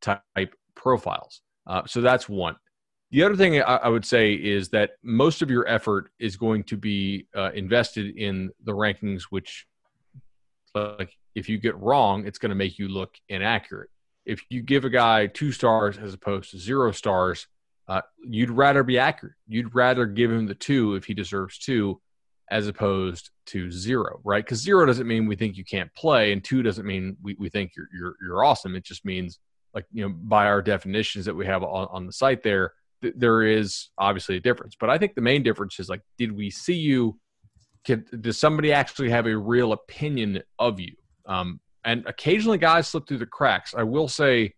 [0.00, 1.42] type profiles.
[1.66, 2.56] Uh, so that's one.
[3.10, 6.76] The other thing I, would say is that most of your effort is going to
[6.76, 9.66] be uh, invested in the rankings, which,
[10.76, 13.90] like, if you get wrong, it's going to make you look inaccurate.
[14.26, 17.48] If you give a guy two stars as opposed to zero stars,
[17.88, 19.34] uh, you'd rather be accurate.
[19.48, 22.00] You'd rather give him the two if he deserves two
[22.50, 24.44] as opposed to zero, right?
[24.44, 27.48] Because zero doesn't mean we think you can't play, and two doesn't mean we, we
[27.48, 28.74] think you're, you're you're awesome.
[28.74, 29.38] It just means
[29.74, 33.14] like you know by our definitions that we have on, on the site there, th-
[33.16, 34.76] there is obviously a difference.
[34.78, 37.18] But I think the main difference is like, did we see you?
[37.84, 40.94] Can, does somebody actually have a real opinion of you?
[41.26, 43.74] Um, and occasionally guys slip through the cracks.
[43.74, 44.54] I will say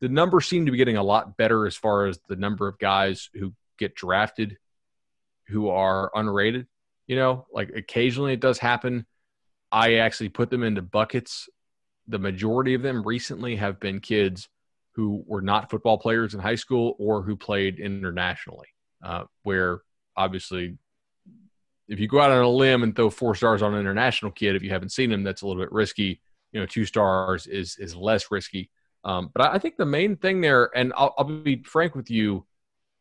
[0.00, 2.78] the numbers seem to be getting a lot better as far as the number of
[2.78, 4.56] guys who get drafted
[5.48, 6.66] who are unrated
[7.12, 9.04] you know, like occasionally it does happen.
[9.70, 11.46] I actually put them into buckets.
[12.08, 14.48] The majority of them recently have been kids
[14.92, 18.68] who were not football players in high school or who played internationally,
[19.04, 19.82] uh, where
[20.16, 20.78] obviously
[21.86, 24.56] if you go out on a limb and throw four stars on an international kid,
[24.56, 26.18] if you haven't seen him, that's a little bit risky.
[26.52, 28.70] You know, two stars is is less risky.
[29.04, 32.46] Um, but I think the main thing there, and I'll, I'll, be frank with you,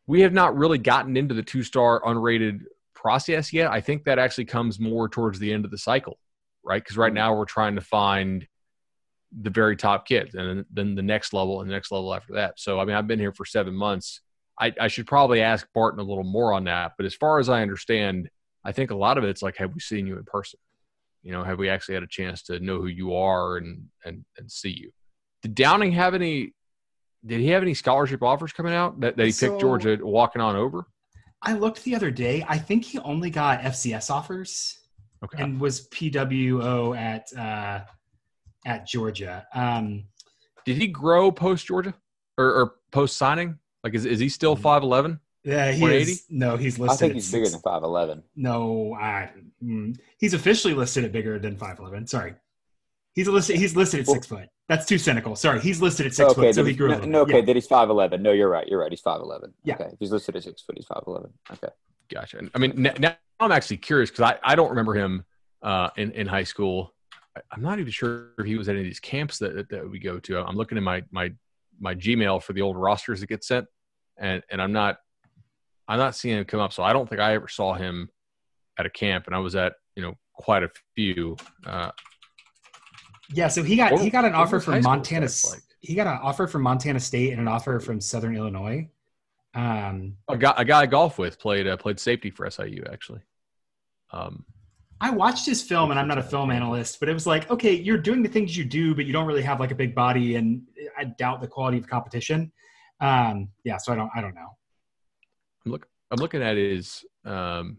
[0.06, 3.72] we have not really gotten into the two star unrated process yet.
[3.72, 6.18] I think that actually comes more towards the end of the cycle,
[6.64, 6.84] right?
[6.84, 7.16] Because right mm-hmm.
[7.16, 8.48] now we're trying to find
[9.40, 12.60] the very top kids and then the next level and the next level after that.
[12.60, 14.22] So, I mean, I've been here for seven months.
[14.60, 16.94] I, I should probably ask Barton a little more on that.
[16.98, 18.30] But as far as I understand,
[18.64, 20.60] I think a lot of it's like, have we seen you in person?
[21.24, 24.26] You know, have we actually had a chance to know who you are and and
[24.38, 24.92] and see you?
[25.44, 26.54] Did Downing have any?
[27.26, 30.42] Did he have any scholarship offers coming out that, that he So- picked Georgia walking
[30.42, 30.86] on over?
[31.44, 32.46] I looked the other day.
[32.48, 34.78] I think he only got FCS offers
[35.24, 35.42] Okay.
[35.44, 37.82] and was PWO at uh,
[38.66, 39.46] at Georgia.
[39.54, 40.06] Um,
[40.66, 41.94] Did he grow post Georgia
[42.38, 43.58] or, or post signing?
[43.84, 44.64] Like, is, is he still Mm-hmm.
[44.64, 45.20] five eleven?
[45.44, 46.26] yeah, he is.
[46.30, 46.94] No, he's listed.
[46.96, 48.24] I think at he's bigger six- than five eleven.
[48.36, 49.32] No, I,
[49.64, 52.06] mm, he's officially listed at bigger than five eleven.
[52.08, 52.36] Sorry,
[53.14, 53.56] he's listed.
[53.58, 54.50] He's listed at six foot.
[54.72, 55.36] That's too cynical.
[55.36, 56.88] Sorry, he's listed at six okay, foot, so he he's- grew.
[56.88, 57.46] a no, little no, okay, Yeah.
[57.46, 58.24] then he's five eleven.
[58.24, 58.66] No, you're right.
[58.70, 58.90] You're right.
[58.90, 59.54] He's five eleven.
[59.66, 59.74] Yeah.
[59.76, 61.34] Okay, if he's listed at six foot, he's five eleven.
[61.52, 61.68] Okay.
[62.10, 62.38] Gotcha.
[62.38, 65.26] And, I mean, n- now I'm actually curious because I, I don't remember him
[65.62, 66.94] uh, in in high school.
[67.36, 69.90] I- I'm not even sure if he was at any of these camps that that
[69.90, 70.38] we go to.
[70.40, 71.34] I'm looking in my my
[71.78, 73.68] my Gmail for the old rosters that get sent,
[74.18, 75.00] and and I'm not
[75.90, 76.72] I'm not seeing him come up.
[76.72, 78.08] So I don't think I ever saw him
[78.80, 81.36] at a camp, and I was at you know quite a few.
[81.66, 81.92] Uh,
[83.34, 85.28] Yeah, so he got What- he got an offer from Montana.
[85.50, 85.62] like?
[85.80, 88.90] He got an offer from Montana State and an offer from Southern Illinois.
[89.54, 93.22] Um, a guy a guy I golf with played uh, played safety for SIU actually.
[94.12, 94.46] Um,
[95.04, 97.74] I watched his film, and I'm not a film analyst, but it was like, okay,
[97.74, 100.36] you're doing the things you do, but you don't really have like a big body,
[100.36, 100.62] and
[100.98, 102.52] I doubt the quality of competition.
[103.00, 104.56] Um, yeah, so I don't, I don't know.
[105.66, 107.78] I'm look I'm looking at his um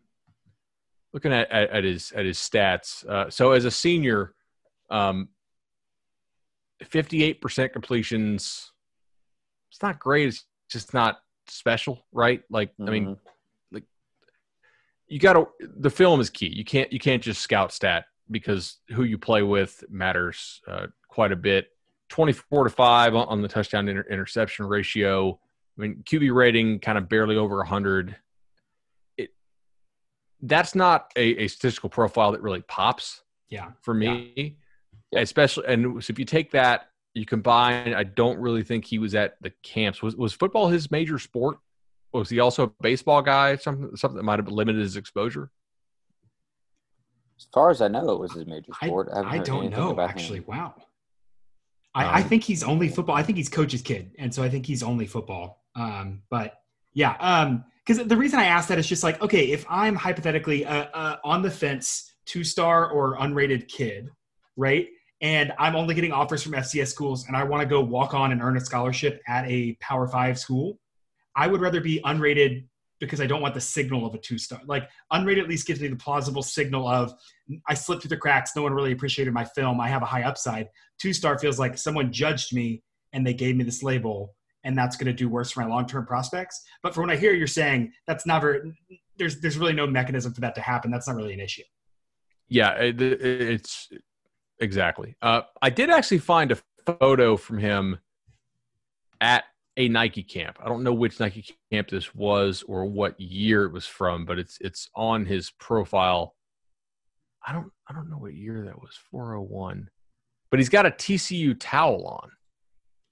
[1.12, 3.06] looking at, at, at his at his stats.
[3.06, 4.34] Uh, so as a senior,
[4.90, 5.28] um
[6.90, 8.72] 58% completions.
[9.70, 10.28] It's not great.
[10.28, 11.18] It's just not
[11.48, 12.42] special, right?
[12.50, 13.16] Like I mean,
[13.70, 13.84] like
[15.06, 16.48] you got to the film is key.
[16.48, 21.32] You can't you can't just scout stat because who you play with matters uh, quite
[21.32, 21.68] a bit.
[22.08, 25.38] 24 to 5 on, on the touchdown inter- interception ratio.
[25.78, 28.14] I mean, QB rating kind of barely over 100.
[29.16, 29.30] It
[30.42, 34.48] that's not a, a statistical profile that really pops Yeah, for me, Yeah.
[35.14, 35.64] Especially.
[35.68, 37.94] And so if you take that, you combine.
[37.94, 40.02] I don't really think he was at the camps.
[40.02, 41.58] Was was football his major sport?
[42.12, 43.56] Was he also a baseball guy?
[43.56, 45.50] Something something that might have limited his exposure.
[47.38, 49.08] As far as I know, it was his major sport.
[49.12, 50.16] haven't I don't know about him.
[50.16, 50.40] actually.
[50.40, 50.74] Wow.
[51.94, 53.16] I, I Um, think he's only football.
[53.16, 55.62] I think he's coach's kid, and so I think he's only football.
[55.74, 56.54] Um, but
[56.94, 60.64] yeah, um, because the reason I asked that is just like, okay, if I'm hypothetically
[60.64, 64.08] uh, uh, on the fence, two star or unrated kid,
[64.56, 64.86] right?
[65.22, 68.32] And I'm only getting offers from FCS schools, and I want to go walk on
[68.32, 70.78] and earn a scholarship at a Power Five school.
[71.36, 72.64] I would rather be unrated
[72.98, 74.60] because I don't want the signal of a two star.
[74.66, 77.12] Like unrated at least gives me the plausible signal of
[77.68, 78.52] I slipped through the cracks.
[78.54, 79.80] No one really appreciated my film.
[79.80, 80.68] I have a high upside.
[81.00, 82.82] Two star feels like someone judged me
[83.12, 85.86] and they gave me this label, and that's going to do worse for my long
[85.86, 86.62] term prospects.
[86.82, 88.72] But from what I hear you're saying that's never
[89.18, 90.90] there's there's really no mechanism for that to happen.
[90.90, 91.62] That's not really an issue.
[92.48, 93.88] Yeah, it, it's
[94.62, 95.16] exactly.
[95.20, 97.98] Uh, I did actually find a photo from him
[99.20, 99.44] at
[99.76, 100.58] a Nike camp.
[100.62, 104.38] I don't know which Nike camp this was or what year it was from, but
[104.38, 106.34] it's it's on his profile.
[107.46, 108.98] I don't I don't know what year that was.
[109.10, 109.88] 401.
[110.50, 112.30] But he's got a TCU towel on.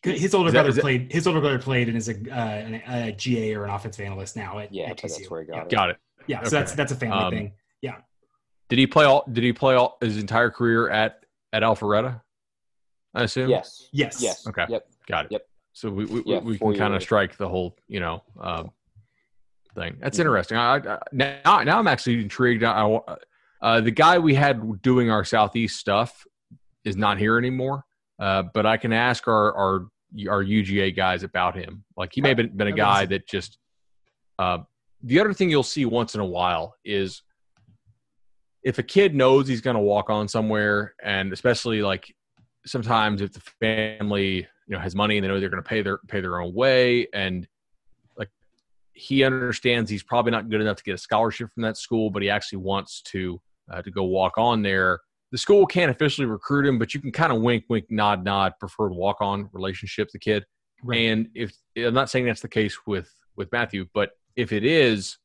[0.02, 1.10] His older that- brother that- played.
[1.12, 4.36] His older brother played and is a, uh, an- a GA or an offensive analyst
[4.36, 5.30] now at, Yeah, at but that's TCU.
[5.30, 5.62] where he got yeah.
[5.62, 5.70] it.
[5.70, 5.96] Got it.
[6.26, 7.52] Yeah, so that's that's a family Um, thing.
[7.82, 7.96] Yeah.
[8.68, 12.20] Did he play all did he play all his entire career at at Alpharetta?
[13.14, 13.50] I assume?
[13.50, 13.88] Yes.
[13.92, 14.20] Yes.
[14.22, 14.46] Yes.
[14.46, 14.66] Okay.
[14.68, 14.86] Yep.
[15.06, 15.32] Got it.
[15.32, 15.42] Yep.
[15.72, 18.70] So we we, Yeah, we can kind of strike the whole you know um,
[19.74, 19.96] thing.
[20.00, 20.20] That's Mhm.
[20.20, 20.56] interesting.
[20.58, 22.62] I, I, now now I'm actually intrigued.
[22.64, 23.16] I, I-
[23.62, 26.26] uh, the guy we had doing our southeast stuff
[26.84, 27.84] is not here anymore.
[28.18, 29.86] Uh, but I can ask our our
[30.28, 31.84] our UGA guys about him.
[31.96, 33.58] Like he may have been, been a guy that just.
[34.38, 34.58] Uh,
[35.02, 37.22] the other thing you'll see once in a while is
[38.62, 42.14] if a kid knows he's going to walk on somewhere, and especially like
[42.66, 45.82] sometimes if the family you know has money and they know they're going to pay
[45.82, 47.46] their pay their own way and
[48.16, 48.28] like
[48.92, 52.22] he understands he's probably not good enough to get a scholarship from that school but
[52.22, 53.40] he actually wants to
[53.72, 55.00] uh, to go walk on there
[55.32, 58.52] the school can't officially recruit him but you can kind of wink wink nod nod
[58.60, 60.44] preferred walk on relationship the kid
[60.82, 61.00] Right.
[61.06, 65.18] and if i'm not saying that's the case with with matthew but if it is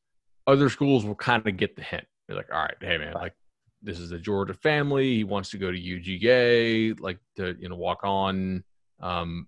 [0.46, 3.34] other schools will kind of get the hint they're like all right hey man like
[3.82, 5.16] this is a Georgia family.
[5.16, 8.64] He wants to go to UGA, like to you know walk on.
[9.00, 9.46] Um,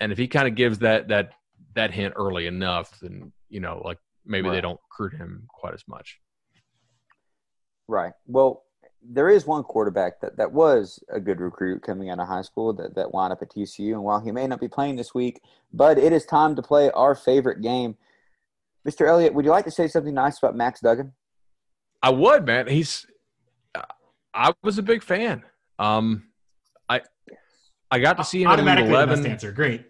[0.00, 1.32] and if he kind of gives that that
[1.74, 4.56] that hint early enough, then you know, like maybe Right.
[4.56, 6.20] they don't recruit him quite as much.
[7.88, 8.12] Right.
[8.26, 8.64] Well,
[9.02, 12.72] there is one quarterback that, that was a good recruit coming out of high school
[12.74, 13.92] that, that wound up at TCU.
[13.92, 15.40] And while he may not be playing this week,
[15.74, 17.96] but it is time to play our favorite game.
[18.88, 19.06] Mr.
[19.06, 21.12] Elliott, would you like to say something nice about Max Duggan?
[22.04, 22.66] I would, man.
[22.66, 23.06] He's.
[24.34, 25.42] I was a big fan.
[25.78, 26.24] Um,
[26.88, 27.00] I
[27.90, 29.30] I got to see him in lead automatically the best eleven.
[29.32, 29.52] answer.
[29.52, 29.86] Great.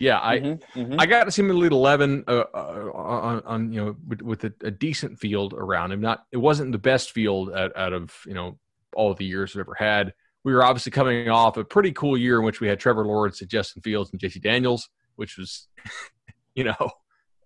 [0.00, 0.96] Yeah, I Mhm, mhm.
[0.98, 4.22] I got to see him in Elite Eleven uh, uh, on, on you know with,
[4.22, 6.00] with a, a decent field around him.
[6.00, 8.58] Not it wasn't the best field out, out of you know
[8.96, 10.12] all of the years we've ever had.
[10.44, 13.40] We were obviously coming off a pretty cool year in which we had Trevor Lawrence
[13.42, 15.68] and Justin Fields and JT Daniels, which was
[16.56, 16.90] you know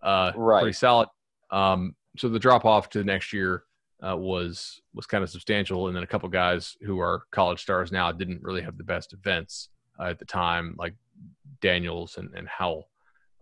[0.02, 0.62] uh, Right.
[0.62, 1.08] pretty solid.
[1.50, 3.64] Um, so the drop off to the next year
[4.06, 7.92] uh, was was kind of substantial, and then a couple guys who are college stars
[7.92, 10.94] now didn't really have the best events uh, at the time, like
[11.60, 12.88] Daniels and, and Howell.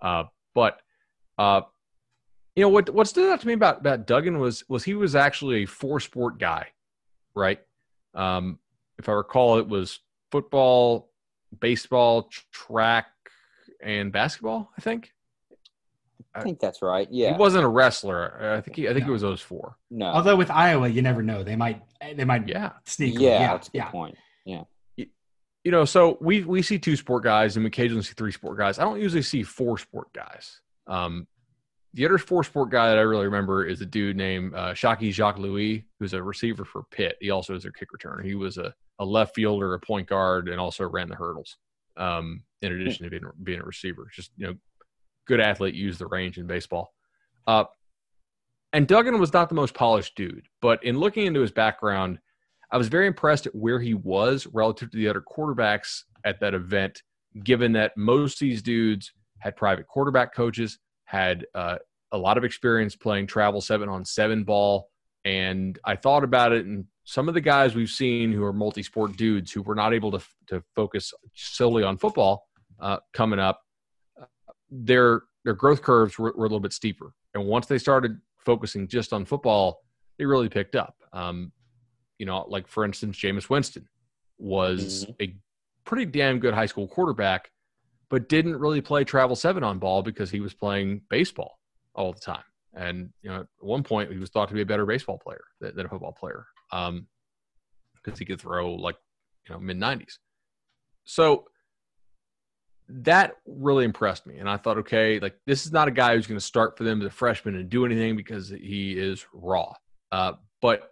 [0.01, 0.81] Uh, but
[1.39, 1.63] uh,
[2.55, 5.17] you know what what stood out to me about about Duggan was was he was
[5.17, 6.69] actually a four sport guy,
[7.35, 7.61] right?
[8.15, 8.59] Um,
[8.99, 9.99] if I recall, it was
[10.31, 11.11] football,
[11.61, 13.07] baseball, track,
[13.83, 14.71] and basketball.
[14.79, 15.14] I think
[16.35, 17.07] I think that's right.
[17.11, 17.33] Yeah.
[17.33, 18.55] he wasn't a wrestler.
[18.57, 19.11] I think he, I think No.
[19.11, 19.77] it was those four.
[19.91, 20.07] no.
[20.07, 21.43] Although with Iowa, you never know.
[21.45, 21.83] They might
[22.17, 22.73] they might Yeah.
[22.87, 23.19] sneak.
[23.19, 23.91] yeah, yeah, that's a good yeah.
[23.91, 24.17] point.
[25.65, 28.59] you know, so we we see two sport guys and we occasionally see three sport
[28.59, 28.79] guys.
[28.79, 30.61] I don't usually see four sport guys.
[30.87, 31.27] Um,
[31.95, 35.11] the other four sport guy that I really remember is a dude named uh, Shocky
[35.11, 37.17] Jacques Louis, who's a receiver for Pitt.
[37.21, 38.23] He also is their kick returner.
[38.23, 41.57] He was a, a left fielder, a point guard, and also ran the hurdles.
[41.97, 44.55] Um, in addition to being being a receiver, just you know,
[45.27, 46.93] good athlete, use the range in baseball.
[47.47, 47.65] Uh,
[48.73, 52.19] and Duggan was not the most polished dude, but in looking into his background,
[52.71, 56.55] I was very impressed at where he was relative to the other quarterbacks at that
[56.55, 57.03] event,
[57.45, 61.77] given that most of these dudes had private quarterback coaches, had uh,
[62.13, 64.89] a lot of experience playing travel seven on seven ball.
[65.25, 68.83] And I thought about it, and some of the guys we've seen who are multi
[68.83, 72.47] sport dudes who were not able to, to focus solely on football
[72.81, 73.61] uh, coming up,
[74.83, 77.13] their, their growth curves were, were a little bit steeper.
[77.35, 79.81] And once they started focusing just on football,
[80.19, 80.95] they really picked up.
[81.13, 81.53] Um,
[82.19, 83.89] you know, like for instance, Jameis Winston
[84.39, 85.35] was a
[85.85, 87.51] pretty damn good high school quarterback,
[88.09, 91.59] but didn't really play travel seven on ball because he was playing baseball
[91.95, 92.45] all the time.
[92.75, 95.45] And you know, at one point he was thought to be a better baseball player
[95.61, 97.07] than, than a football player um,
[97.95, 98.97] because he could throw like
[99.49, 100.19] you know mid nineties.
[101.05, 101.45] So
[102.89, 106.27] that really impressed me, and I thought, okay, like this is not a guy who's
[106.27, 109.73] going to start for them as a freshman and do anything because he is raw.
[110.13, 110.91] Uh, but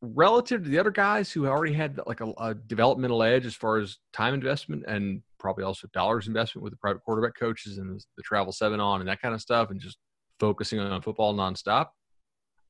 [0.00, 3.78] relative to the other guys who already had like a, a developmental edge as far
[3.78, 8.22] as time investment and probably also dollars investment with the private quarterback coaches and the
[8.22, 9.98] travel seven on and that kind of stuff and just
[10.40, 11.88] focusing on football nonstop.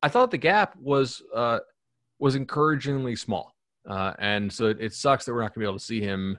[0.02, 1.60] I thought the gap was uh,
[2.18, 3.54] was encouragingly small,
[3.88, 6.00] uh, and so it, it sucks that we're not going to be able to see
[6.00, 6.38] him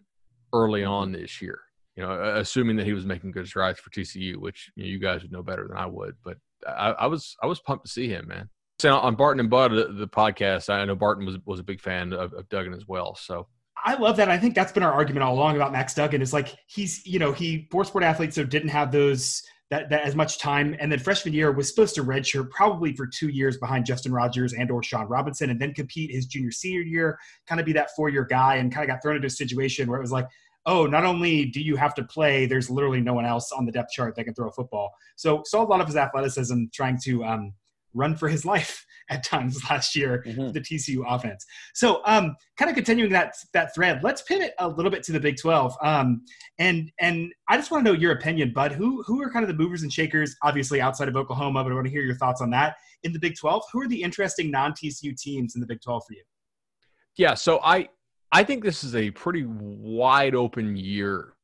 [0.53, 1.59] early on this year.
[1.95, 4.99] You know, assuming that he was making good strides for TCU, which you, know, you
[4.99, 6.15] guys would know better than I would.
[6.23, 8.49] But I, I was I was pumped to see him, man.
[8.79, 11.79] So on Barton and Bud, the, the podcast, I know Barton was was a big
[11.79, 13.15] fan of, of Duggan as well.
[13.15, 13.47] So
[13.85, 14.29] I love that.
[14.29, 16.21] I think that's been our argument all along about Max Duggan.
[16.21, 20.03] Is like he's you know he four sport athlete, so didn't have those that, that
[20.03, 23.57] as much time, and then freshman year was supposed to redshirt probably for two years
[23.57, 27.59] behind Justin Rogers and or Shawn Robinson, and then compete his junior senior year, kind
[27.59, 29.99] of be that four year guy, and kind of got thrown into a situation where
[29.99, 30.27] it was like.
[30.65, 33.71] Oh, not only do you have to play, there's literally no one else on the
[33.71, 34.91] depth chart that can throw a football.
[35.15, 37.53] So saw a lot of his athleticism trying to um,
[37.93, 40.51] run for his life at times last year Mhm.
[40.51, 41.45] the TCU offense.
[41.75, 45.19] So, um, kind of continuing that that thread, let's pivot a little bit to the
[45.19, 45.75] Big Twelve.
[45.83, 46.23] Um,
[46.57, 48.71] and and I just want to know your opinion, Bud.
[48.71, 51.75] Who who are kind of the movers and shakers, obviously outside of Oklahoma, but I
[51.75, 53.61] want to hear your thoughts on that in the Big Twelve.
[53.71, 56.23] Who are the interesting non TCU teams in the Big Twelve for you?
[57.17, 57.87] yeah, so I
[58.35, 61.35] I think this is a pretty wide open year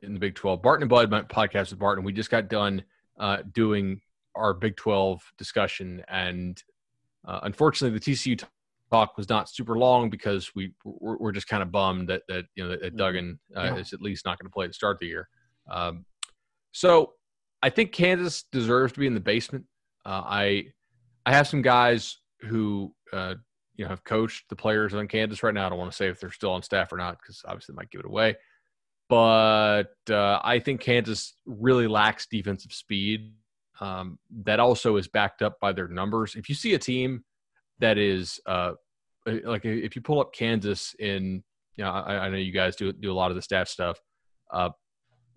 [0.00, 0.62] in the Big Twelve.
[0.62, 2.82] Barton and Bud, my podcast with Barton, we just got done
[3.20, 4.00] uh, doing
[4.34, 6.62] our Big Twelve discussion, and
[7.26, 8.42] uh, unfortunately, the TCU
[8.90, 12.46] talk was not super long because we we're, we're just kind of bummed that that
[12.54, 13.76] you know that, that Duggan uh, Yeah.
[13.76, 15.28] is at least not going to play to start the year.
[15.70, 16.06] Um,
[16.72, 17.12] so
[17.62, 19.66] I think Kansas deserves to be in the basement.
[20.06, 20.68] Uh, I
[21.26, 23.34] I have some guys who uh,
[23.78, 25.66] you know have coached the players on Kansas right now.
[25.66, 27.90] I don't want to say if they're still on staff or not because obviously might
[27.90, 28.36] give it away.
[29.08, 33.32] But uh, I think Kansas really lacks defensive speed.
[33.80, 36.34] Um, that also is backed up by their numbers.
[36.34, 37.24] If you see a team
[37.78, 38.72] that is uh,
[39.24, 41.44] like if you pull up Kansas in,
[41.76, 44.00] you know, I, I know you guys do do a lot of the stat stuff,
[44.52, 44.70] uh,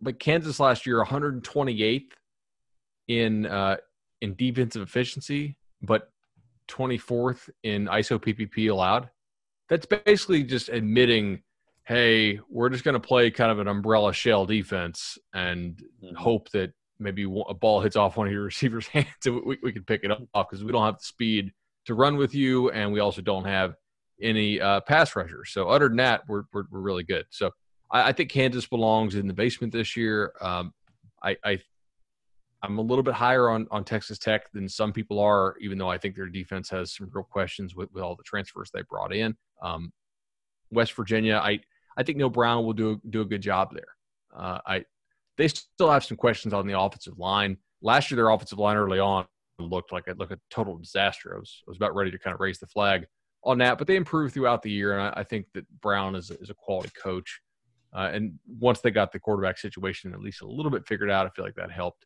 [0.02, 2.02] but Kansas last year 128th
[3.08, 3.78] in uh,
[4.22, 6.10] in defensive efficiency, but
[6.68, 9.10] 24th in ISO PPP allowed.
[9.70, 11.44] That's basically just admitting,
[11.86, 16.16] hey, we're just going to play kind of an umbrella shell defense and Mhm.
[16.16, 19.72] hope that maybe a ball hits off one of your receivers' hands and we, we
[19.72, 21.52] can pick it up because we don't have the speed
[21.86, 23.76] to run with you, and we also don't have
[24.22, 25.50] any uh, pass rushers.
[25.52, 27.26] So other than that, we're we're, we're really good.
[27.32, 27.50] So
[27.90, 30.34] I, I think Kansas belongs in the basement this year.
[30.42, 30.74] Um,
[31.24, 31.60] I, I
[32.64, 35.90] I'm a little bit higher on on Texas Tech than some people are, even though
[35.90, 39.14] I think their defense has some real questions with, with all the transfers they brought
[39.14, 39.36] in.
[39.62, 39.92] Um,
[40.72, 41.60] West Virginia, I
[41.98, 43.96] I think Neal Brown will do do a good job there.
[44.36, 44.86] Uh, I
[45.38, 47.58] they still have some questions on the offensive line.
[47.82, 49.26] Last year, their offensive line early on
[49.60, 51.36] looked like a like a total disaster.
[51.36, 53.06] I was I was about ready to kind of raise the flag
[53.44, 56.30] on that, but they improved throughout the year, and I, I think that Brown is
[56.30, 57.42] a, is a quality coach.
[57.94, 61.26] Uh, and once they got the quarterback situation at least a little bit figured out,
[61.26, 62.06] I feel like that helped.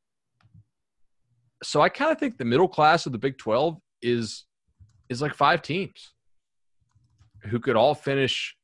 [1.64, 4.45] So I kind of think the middle class of the Big Twelve is
[5.10, 6.14] is like five teams
[7.43, 8.56] who could all finish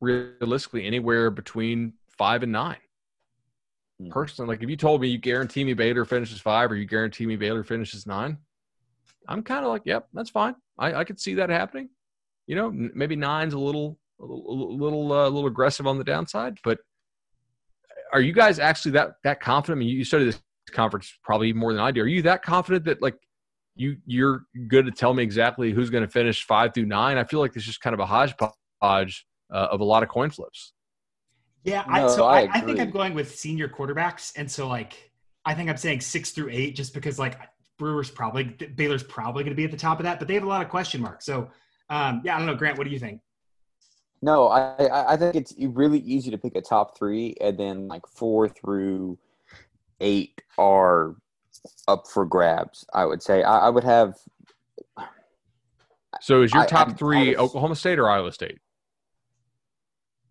[0.00, 2.78] realistically anywhere between five and nine.
[4.00, 4.10] Mhm.
[4.10, 7.26] Personally, like if you told me you guarantee me Baylor finishes five or you guarantee
[7.26, 8.38] me Baylor finishes nine,
[9.28, 10.54] I'm kind of like, yep, that's fine.
[10.78, 11.88] I, I could see that happening.
[12.46, 16.04] You know, maybe nine's a little, a little, a little, uh, little aggressive on the
[16.04, 16.58] downside.
[16.64, 16.78] But
[18.12, 19.78] are you guys actually that that confident?
[19.78, 22.02] I mean, you study this conference probably more than I do.
[22.02, 23.16] Are you that confident that like
[23.74, 27.18] you you're good to tell me exactly who's going to finish five through nine?
[27.18, 30.30] I feel like it's just kind of a hodgepodge uh, of a lot of coin
[30.30, 30.72] flips.
[31.64, 32.80] Yeah, I, so I I, I think.
[32.80, 35.12] I'm going with senior quarterbacks, and so like
[35.44, 37.38] I think I'm saying six through eight, just because like
[37.78, 40.42] Brewers probably Baylor's probably going to be at the top of that, but they have
[40.44, 41.24] a lot of question marks.
[41.24, 41.50] So
[41.90, 43.20] um, yeah, I don't know, Grant, what do you think?
[44.22, 47.88] No, I I- I think it's really easy to pick a top three, and then
[47.88, 49.18] like four through
[50.02, 51.14] eight are
[51.88, 52.84] up for grabs.
[52.92, 54.16] I would say I, I would have
[56.20, 58.58] So is your top I'm- three I was- Oklahoma State or Iowa State?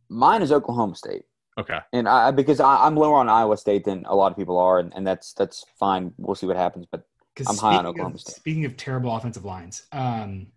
[0.09, 1.23] mine is Oklahoma State,
[1.57, 1.79] Okay.
[1.93, 4.57] and I I- because I, I'm lower on Iowa State than a lot of people
[4.59, 6.13] are, and, and that's that's fine.
[6.17, 7.03] We'll see what happens, but
[7.35, 8.35] 'Cause I'm high on Oklahoma of, State.
[8.35, 10.47] Speaking of terrible offensive lines, um,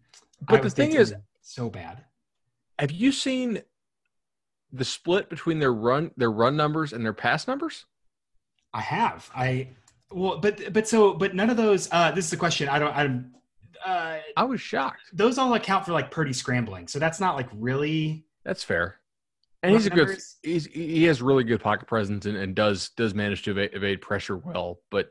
[0.40, 2.04] But Iowa the thing State's is, so bad.
[2.80, 3.62] have you seen
[4.72, 7.86] the split between their run their run numbers and their pass numbers?
[8.74, 9.30] I have.
[9.34, 9.68] I
[10.10, 11.88] well, but but so but none of those.
[11.90, 12.68] Uh, this is the question.
[12.68, 12.94] I don't.
[12.94, 13.30] I'm.
[13.84, 15.00] Uh, I was shocked.
[15.12, 18.26] those all account for like Purdy scrambling, so that's not like really.
[18.44, 18.96] That's fair.
[19.62, 19.98] And Run he's a good.
[20.08, 20.36] numbers?
[20.42, 24.00] He's he has really good pocket presence and, and does does manage to evade, evade
[24.02, 24.80] pressure well.
[24.90, 25.10] But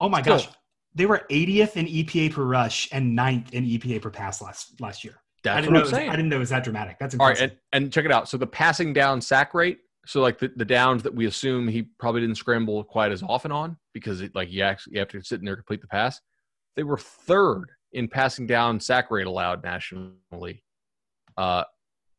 [0.00, 0.38] Oh my Still.
[0.38, 0.48] gosh,
[0.94, 5.04] they were 80th in EPA per rush and 9th in EPA per pass last last
[5.04, 5.14] year.
[5.16, 5.78] I that's didn't what know.
[5.78, 6.10] I'm it was- saying.
[6.10, 6.98] I didn't know it was that dramatic.
[6.98, 7.58] That's All right, impressive.
[7.72, 8.28] and, and check it out.
[8.28, 9.78] So the passing down sack rate.
[10.06, 13.52] So like the, the downs that we assume he probably didn't scramble quite as often
[13.52, 16.20] on because it, like you actually you have to sit in there complete the pass.
[16.76, 20.62] They were third in passing down sack rate allowed nationally,
[21.36, 21.64] uh,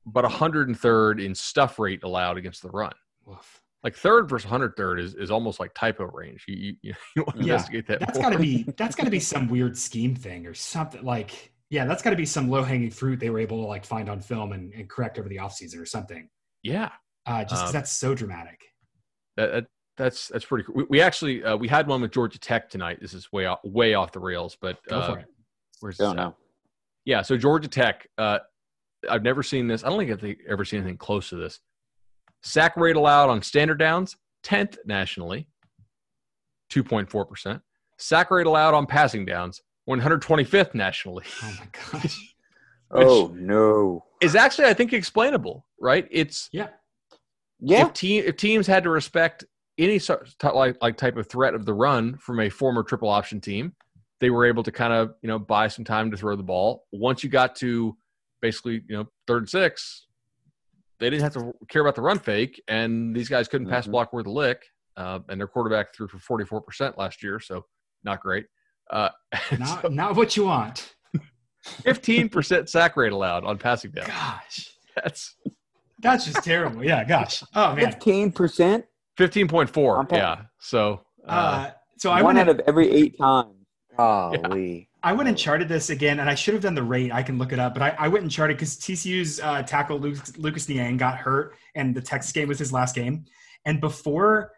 [0.05, 2.93] but 103rd in stuff rate allowed against the run.
[3.25, 3.61] Woof.
[3.83, 6.45] Like third versus 103rd is, is almost like typo range.
[6.47, 7.99] You you, you want to Yeah, investigate that.
[7.99, 11.51] That's got to be that's got to be some weird scheme thing or something like
[11.69, 14.07] yeah, that's got to be some low hanging fruit they were able to like find
[14.07, 16.29] on film and, and correct over the offseason or something.
[16.63, 16.91] yeah.
[17.25, 18.61] Uh, just 'cause Um, that's so dramatic.
[19.37, 19.65] That, that
[19.97, 20.75] that's that's pretty cool.
[20.75, 22.99] We, we actually uh, we had one with Georgia Tech tonight.
[23.01, 25.25] This is way off way off the rails, but Go uh, for it.
[25.79, 26.23] where's don't this at?
[26.27, 26.35] know.
[27.05, 28.07] Yeah, so Georgia Tech.
[28.17, 28.39] Uh,
[29.09, 29.83] I've never seen this.
[29.83, 31.59] I don't think I've ever seen anything close to this.
[32.41, 35.47] Sack rate allowed on standard downs, tenth nationally,
[36.69, 37.61] two point four percent.
[37.97, 41.23] Sack rate allowed on passing downs, one hundred twenty fifth nationally.
[41.43, 41.67] Oh my
[41.99, 42.35] gosh.
[42.91, 44.03] Oh no.
[44.21, 46.07] Is actually I think explainable, right?
[46.11, 46.67] It's Yeah.
[47.65, 47.87] Yeah.
[47.87, 49.43] if team if teams had to respect
[49.77, 53.41] any sort like like type of threat of the run from a former triple option
[53.41, 53.73] team,
[54.21, 56.85] they were able to kind of you know buy some time to throw the ball.
[56.91, 57.95] Once you got to
[58.41, 60.07] basically you know third and six,
[60.99, 63.91] they didn't have to care about the run fake, and these guys couldn't pass Mhm.
[63.91, 64.63] block worth a lick.
[64.97, 67.65] Uh, and their quarterback threw for forty four percent last year, so
[68.05, 68.45] not great.
[68.89, 69.09] Uh,
[69.59, 70.95] Not not what you want.
[71.63, 74.05] Fifteen percent sack rate allowed on passing down.
[74.07, 74.69] Gosh.
[74.95, 75.35] That's
[76.05, 76.83] That's just terrible.
[76.83, 77.43] Yeah, gosh.
[77.55, 77.91] Oh man.
[77.91, 78.85] Fifteen percent.
[79.17, 80.05] fifteen point four.
[80.11, 80.43] Yeah.
[80.59, 83.49] So uh, Uh, so I One went out of every eight times.
[83.97, 84.89] Golly.
[85.01, 87.11] I went and charted this again, and I should have done the rate.
[87.13, 89.99] I can look it up, but I, I went and charted because TCU's uh, tackle
[89.99, 93.25] Lucas, Lucas Niang got hurt, and the Texas game was his last game.
[93.65, 94.51] And before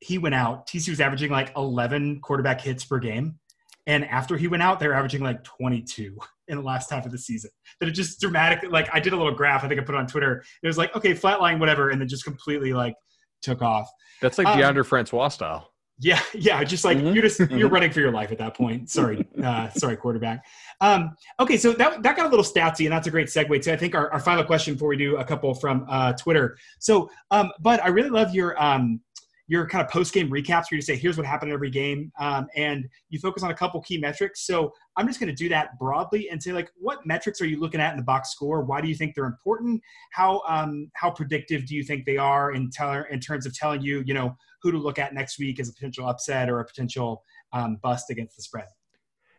[0.00, 3.38] he went out, TCU was averaging like 11 quarterback hits per game,
[3.86, 6.16] and after he went out, they're averaging like 22
[6.48, 7.50] in the last half of the season.
[7.80, 9.64] That it just dramatically like I did a little graph.
[9.64, 10.42] I think I put it on Twitter.
[10.62, 12.94] It was like okay, flatline, whatever, and then just completely like
[13.42, 13.88] took off.
[14.20, 15.70] that's like Um, Deondre Francois style.
[16.00, 18.90] Yeah, yeah, just like Mhm, you're just you're running for your life at that point.
[18.90, 20.44] Sorry, uh, sorry, quarterback.
[20.80, 23.72] Um, okay, so that that got a little statsy, and that's a great segue to
[23.72, 26.56] I think our, our final question before we do a couple from uh, Twitter.
[26.80, 29.00] So, um, Bud, I really love your um,
[29.46, 32.10] your kind of post game recaps where you say here's what happened in every game,
[32.18, 34.46] um, and you focus on a couple key metrics.
[34.46, 37.60] So I'm just going to do that broadly and say like, what metrics are you
[37.60, 38.62] looking at in the box score?
[38.62, 39.82] Why do you think they're important?
[40.12, 43.82] How um, how predictive do you think they are in tell in terms of telling
[43.82, 46.64] you you know who to look at next week as a potential upset or a
[46.64, 47.22] potential
[47.52, 48.66] um, bust against the spread?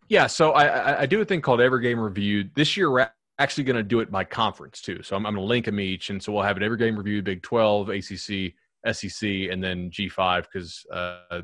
[0.07, 2.51] Yeah, so I, I, do a thing called Every Game Reviewed.
[2.53, 5.01] This year, we're actually going to do it by conference too.
[5.01, 6.95] So I'm, I'm going to link them each, and so we'll have an Every Game
[6.95, 8.53] Review, Big 12, ACC,
[8.91, 11.41] SEC, and then G5 because uh,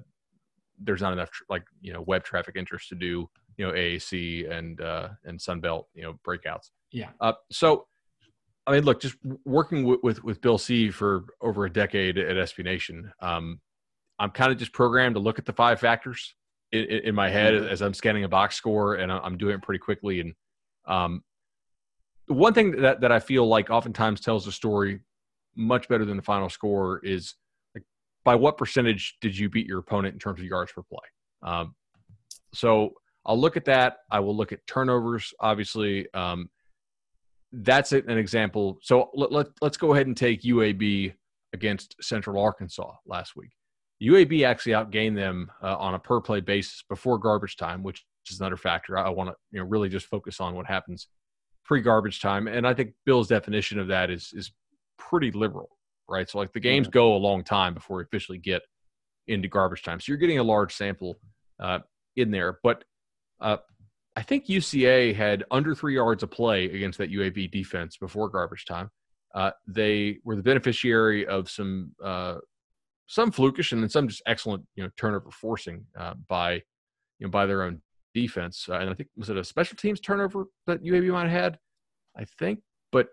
[0.79, 4.49] there's not enough tr- like you know web traffic interest to do you know AAC
[4.51, 6.69] and uh, and Sunbelt you know breakouts.
[6.91, 7.09] Yeah.
[7.19, 7.87] Uh, so,
[8.67, 9.15] I mean, look, just
[9.45, 13.59] working with, with with Bill C for over a decade at SB Nation, um,
[14.19, 16.35] I'm kind of just programmed to look at the five factors
[16.71, 17.69] in, in my head Mhm.
[17.69, 20.19] as I'm scanning a box score, and I'm doing it pretty quickly.
[20.19, 20.33] And
[20.85, 21.23] um,
[22.27, 25.01] one thing that that I feel like oftentimes tells the story
[25.55, 27.35] much better than the final score is
[27.75, 27.83] like
[28.23, 30.99] by what percentage did you beat your opponent in terms of yards per play.
[31.43, 31.75] Um,
[32.53, 32.93] so
[33.25, 33.97] I'll look at that.
[34.09, 36.07] I will look at turnovers, obviously.
[36.13, 36.49] Um,
[37.51, 38.79] that's an example.
[38.81, 41.13] So let, let, let's go ahead and take UAB
[41.53, 43.51] against Central Arkansas last week.
[44.01, 48.39] UAB actually outgained them uh, on a per play basis before garbage time, which is
[48.39, 48.97] another factor.
[48.97, 51.07] I, want to you know really just focus on what happens
[51.65, 54.51] pre garbage time, and I think Bill's definition of that is is
[55.11, 55.69] pretty liberal,
[56.09, 56.27] right?
[56.29, 58.61] So like the games go a long time before we officially get
[59.27, 61.19] into garbage time, so you're getting a large sample
[61.59, 61.79] uh,
[62.15, 62.57] in there.
[62.63, 62.85] But
[63.41, 63.57] uh,
[64.15, 68.65] I think UCA had under three yards of play against that UAB defense before garbage
[68.65, 68.89] time.
[69.35, 72.35] Uh, they were the beneficiary of some uh,
[73.07, 77.29] some flukish and then some just excellent you know turnover forcing uh, by you know
[77.29, 77.81] by their own
[78.13, 78.67] defense.
[78.69, 81.59] Uh, and I think was it a special teams turnover that UAB might have had,
[82.17, 82.59] I think.
[82.91, 83.09] But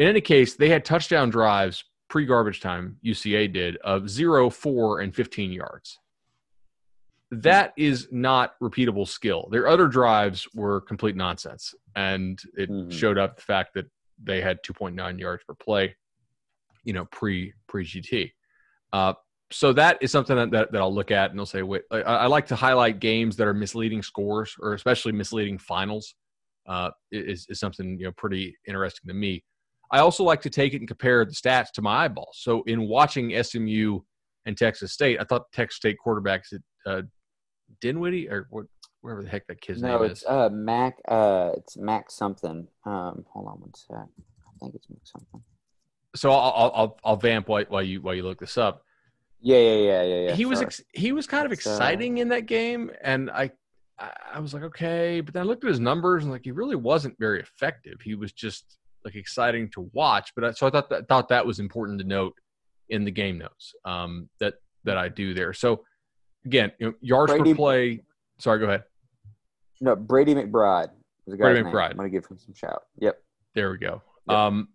[0.00, 2.96] in any case, they had touchdown drives pre garbage time.
[3.04, 5.98] UCA did of zero, four, and fifteen yards.
[7.30, 9.46] That is not repeatable skill.
[9.52, 12.90] Their other drives were complete nonsense, and it Mhm.
[12.90, 13.86] showed up the fact that
[14.22, 15.94] they had 2.9 yards per play,
[16.82, 18.32] you know, pre pre GT.
[18.94, 19.12] Uh,
[19.52, 22.00] so that is something that, that, that I'll look at and they'll say, wait, I,
[22.02, 26.14] I like to highlight games that are misleading scores or especially misleading finals.
[26.66, 29.42] Uh, is, is something you know pretty interesting to me.
[29.92, 32.38] I also like to take it and compare the stats to my eyeballs.
[32.40, 34.00] So in watching SMU
[34.46, 37.02] and Texas State, I thought Texas State quarterbacks at uh,
[37.80, 38.66] Dinwiddie or what,
[39.00, 40.26] wherever the heck that kid's No, name it's is.
[40.28, 40.96] uh Mac.
[41.08, 42.66] Uh, it's Mac something.
[42.86, 43.96] Um, hold on one sec.
[43.98, 45.42] I think it's Mac something.
[46.14, 48.82] so I'll, I'll I'll I'll vamp while, while you while you look this up.
[49.42, 50.34] Yeah, yeah, yeah, yeah, yeah.
[50.34, 53.50] he was ex- he was kind of It's, uh, exciting in that game, and I
[53.98, 56.50] I I was like okay, but then I looked at his numbers and like he
[56.52, 58.00] really wasn't very effective.
[58.02, 61.44] He was just like exciting to watch, but I, so I thought that thought that
[61.46, 62.34] was important to note
[62.88, 65.52] in the game notes um, that that I do there.
[65.52, 65.84] So
[66.44, 68.02] again, you know, yards Brady- per play.
[68.38, 68.84] Sorry, go ahead.
[69.80, 70.90] no Brady McBride.
[71.26, 71.72] Was the guy's Brady name.
[71.72, 71.90] McBride.
[71.90, 72.82] I'm gonna give him some shout.
[72.98, 73.22] Yep.
[73.54, 74.02] There we go.
[74.28, 74.36] Yep.
[74.36, 74.68] Um,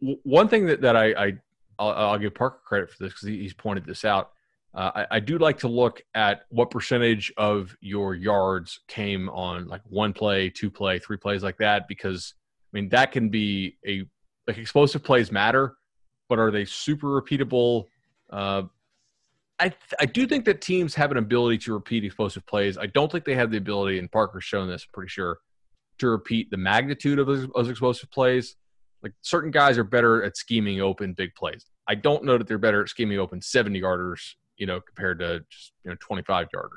[0.00, 1.32] w- one thing that, that I, I
[1.78, 4.30] I'll, I'll give Parker credit for this because he, he's pointed this out.
[4.74, 9.68] Uh, I, I do like to look at what percentage of your yards came on
[9.68, 12.34] like one play, two play, three plays like that because
[12.74, 14.04] mean that can be a
[14.46, 15.76] like explosive plays matter,
[16.28, 17.86] but are they super repeatable?
[18.30, 18.64] Uh,
[19.58, 22.76] I I do think that teams have an ability to repeat explosive plays.
[22.76, 24.84] I don't think they have the ability, and Parker's shown this.
[24.84, 25.38] I'm pretty sure
[25.98, 28.56] to repeat the magnitude of those, those explosive plays.
[29.02, 31.66] Like certain guys are better at scheming open big plays.
[31.86, 35.44] I don't know that they're better at scheming open 70 yarders, you know, compared to
[35.50, 36.70] just, you know, 25 yarders.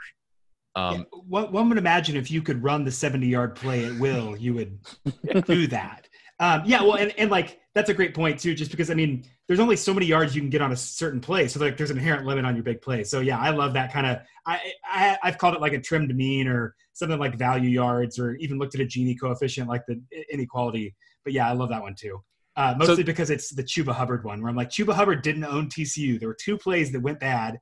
[0.77, 3.99] Um, Yeah, one, one would imagine if you could run the 70 yard play at
[3.99, 4.79] will, you would
[5.45, 6.07] do that.
[6.39, 9.25] Um, yeah, well, and, and like that's a great point too, just because I mean,
[9.47, 11.89] there's only so many yards you can get on a certain play, so like there's
[11.89, 13.03] an inherent limit on your big play.
[13.03, 14.19] So yeah, I love that kind of.
[14.45, 18.35] I, I I've called it like a trimmed mean or something like value yards, or
[18.35, 19.99] even looked at a Gini coefficient like the
[20.31, 20.95] inequality.
[21.23, 22.21] But yeah, I love that one too.
[22.55, 25.67] Uh, mostly because it's the Chuba Hubbard one, where I'm like, Chuba Hubbard didn't own
[25.69, 26.19] TCU.
[26.19, 27.59] There were two plays that went bad,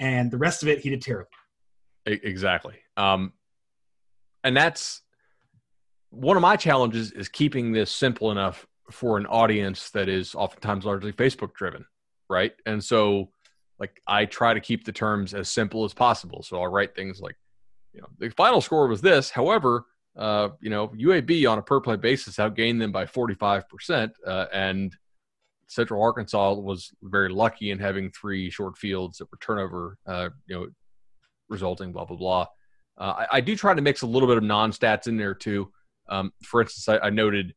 [0.00, 1.30] and the rest of it he did terrible.
[2.06, 2.76] Exactly.
[2.96, 3.32] Um,
[4.44, 5.02] and that's
[6.10, 10.84] one of my challenges is keeping this simple enough for an audience that is oftentimes
[10.84, 11.84] largely Facebook driven,
[12.30, 12.52] right?
[12.64, 13.30] And so,
[13.80, 16.42] like, I try to keep the terms as simple as possible.
[16.42, 17.36] So I'll write things like,
[17.92, 19.30] you know, the final score was this.
[19.30, 19.84] However,
[20.16, 24.12] uh, you know, UAB on a per play basis outgained them by 45%.
[24.24, 24.96] Uh, and
[25.66, 30.54] Central Arkansas was very lucky in having three short fields that were turnover, uh, you
[30.54, 30.66] know,
[31.48, 32.46] resulting blah blah blah.
[32.98, 35.70] Uh, I, I, do try to mix a little bit of non-stats in there too.
[36.08, 37.54] Um, for instance, I, I noted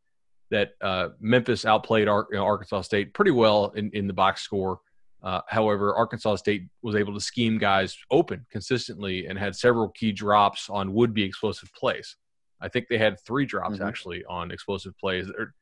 [0.52, 4.80] that uh, Memphis outplayed Ar- Arkansas State pretty well in, in the box score.
[5.22, 10.12] Uh, however, Arkansas State was able to scheme guys open consistently and had several key
[10.12, 12.16] drops on would-be explosive plays.
[12.62, 13.88] I think they had three drops mm-hmm.
[13.88, 15.54] actually on explosive plays, or,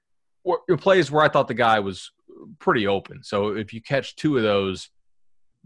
[0.43, 2.11] or, plays where I thought the guy was
[2.59, 3.23] pretty open.
[3.23, 4.89] So if you catch two of those,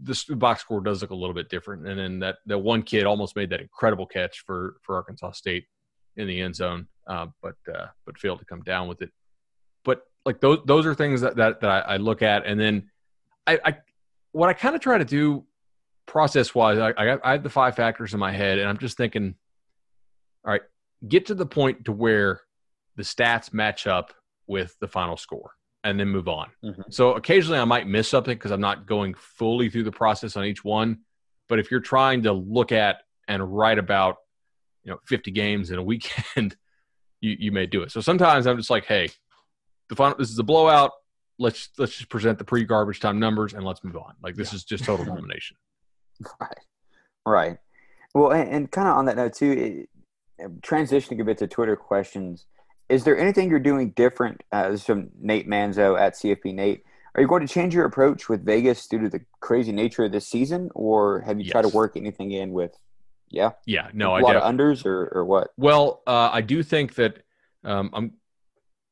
[0.02, 1.86] the box score does look a little bit different.
[1.86, 5.66] And then that that one kid almost made that incredible catch for for Arkansas State
[6.16, 9.10] in the end zone, uh, but uh, but failed to come down with it.
[9.84, 12.90] But like those those are things that that, that I, I look at, and then
[13.46, 13.78] I, I
[14.32, 15.44] what I kind of try to do
[16.06, 18.96] process wise, I, I, I have the five factors in my head, and I'm just
[18.96, 19.34] thinking,
[20.44, 20.62] all right,
[21.06, 22.40] get to the point to where
[22.96, 24.12] the stats match up
[24.46, 25.52] with the final score
[25.84, 26.48] and then move on.
[26.64, 26.82] Mm-hmm.
[26.90, 30.44] So occasionally I might miss something because I'm not going fully through the process on
[30.44, 31.00] each one.
[31.48, 34.16] But if you're trying to look at and write about,
[34.84, 36.56] you know, 50 games in a weekend,
[37.20, 37.90] you, you may do it.
[37.90, 39.10] So sometimes I'm just like, hey,
[39.88, 40.92] the final this is a blowout.
[41.38, 44.14] Let's let's just present the pre garbage time numbers and let's move on.
[44.22, 44.56] Like this yeah.
[44.56, 45.56] is just total domination.
[46.40, 46.58] Right.
[47.26, 47.58] Right.
[48.14, 49.88] Well, and, and kind of on that note too,
[50.38, 52.46] it, transitioning a bit to Twitter questions
[52.88, 54.42] is there anything you're doing different?
[54.52, 56.84] Uh, this is from Nate Manzo at CFP Nate.
[57.14, 60.12] Are you going to change your approach with Vegas due to the crazy nature of
[60.12, 61.52] this season, or have you yes.
[61.52, 62.76] tried to work anything in with?
[63.28, 65.48] Yeah, yeah, no, a I lot def- of unders or or what?
[65.56, 67.22] Well, uh, I do think that
[67.64, 68.12] um, I'm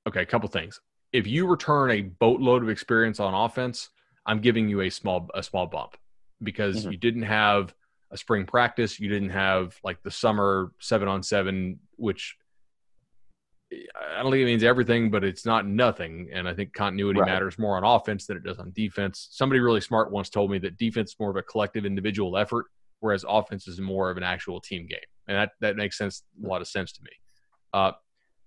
[0.09, 0.23] okay.
[0.23, 0.81] A couple things.
[1.13, 3.91] If you return a boatload of experience on offense,
[4.27, 5.97] I'm giving you a small a small bump
[6.43, 6.93] because mm-hmm.
[6.93, 7.75] you didn't have
[8.11, 12.37] a spring practice, you didn't have like the summer seven on seven, which
[13.73, 16.29] I don't think it means everything, but it's not nothing.
[16.33, 17.31] And I think continuity right.
[17.31, 19.29] matters more on offense than it does on defense.
[19.31, 22.67] Somebody really smart once told me that defense is more of a collective individual effort,
[22.99, 24.99] whereas offense is more of an actual team game.
[25.29, 27.11] And that, that makes sense, a lot of sense to me.
[27.73, 27.93] Uh,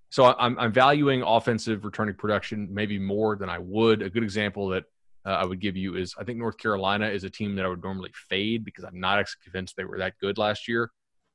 [0.09, 4.01] so I'm, I'm valuing offensive returning production maybe more than I would.
[4.01, 4.83] A good example that
[5.25, 7.69] uh, I would give you is I think North Carolina is a team that I
[7.69, 10.91] would normally fade because I'm not actually convinced they were that good last year.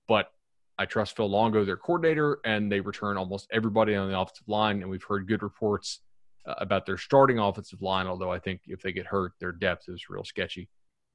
[0.06, 0.28] But
[0.78, 4.80] I trust Phil Longo, their coordinator, and they return almost everybody on the offensive line.
[4.82, 6.00] And we've heard good reports
[6.46, 9.88] uh, about their starting offensive line, although I think if they get hurt, their depth
[9.88, 10.68] is real sketchy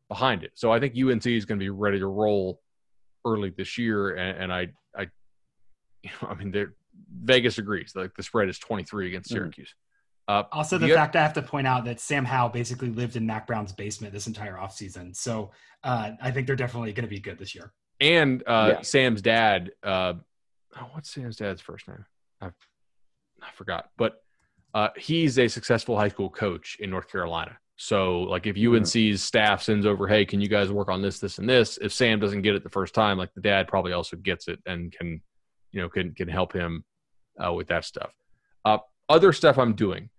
[0.10, 0.52] behind it.
[0.56, 2.60] So I think UNC is going to be ready to roll
[3.26, 4.16] early this year.
[4.16, 5.08] And, and I, I,
[6.04, 6.54] you know, I mean,
[7.24, 7.94] Vegas agrees.
[7.96, 9.38] Like the spread is 23 against mm-hmm.
[9.38, 9.70] Syracuse.
[9.70, 9.76] Mm-hmm.
[10.26, 13.26] Uh, also, the, fact I have to point out that Sam Howell basically lived in
[13.26, 15.14] Mack Brown's basement this entire offseason.
[15.14, 15.52] So
[15.84, 18.82] uh, I think they're definitely going to be good this year and uh, yeah.
[18.82, 19.72] Sam's dad.
[19.82, 20.14] Uh,
[20.78, 22.06] oh, what's Sam's dad's first name?
[22.42, 22.48] I,
[23.42, 24.24] I forgot, but
[24.74, 27.58] uh, he's a successful high school coach in North Carolina.
[27.76, 29.16] So, like, if UNC's mm-hmm.
[29.16, 32.20] staff sends over, "Hey, can you guys work on this, this, and this?" If Sam
[32.20, 35.22] doesn't get it the first time, like the dad probably also gets it and can,
[35.72, 36.84] you know, can can help him
[37.44, 38.12] uh, with that stuff.
[38.64, 38.78] Uh,
[39.10, 40.10] other stuff I'm doing.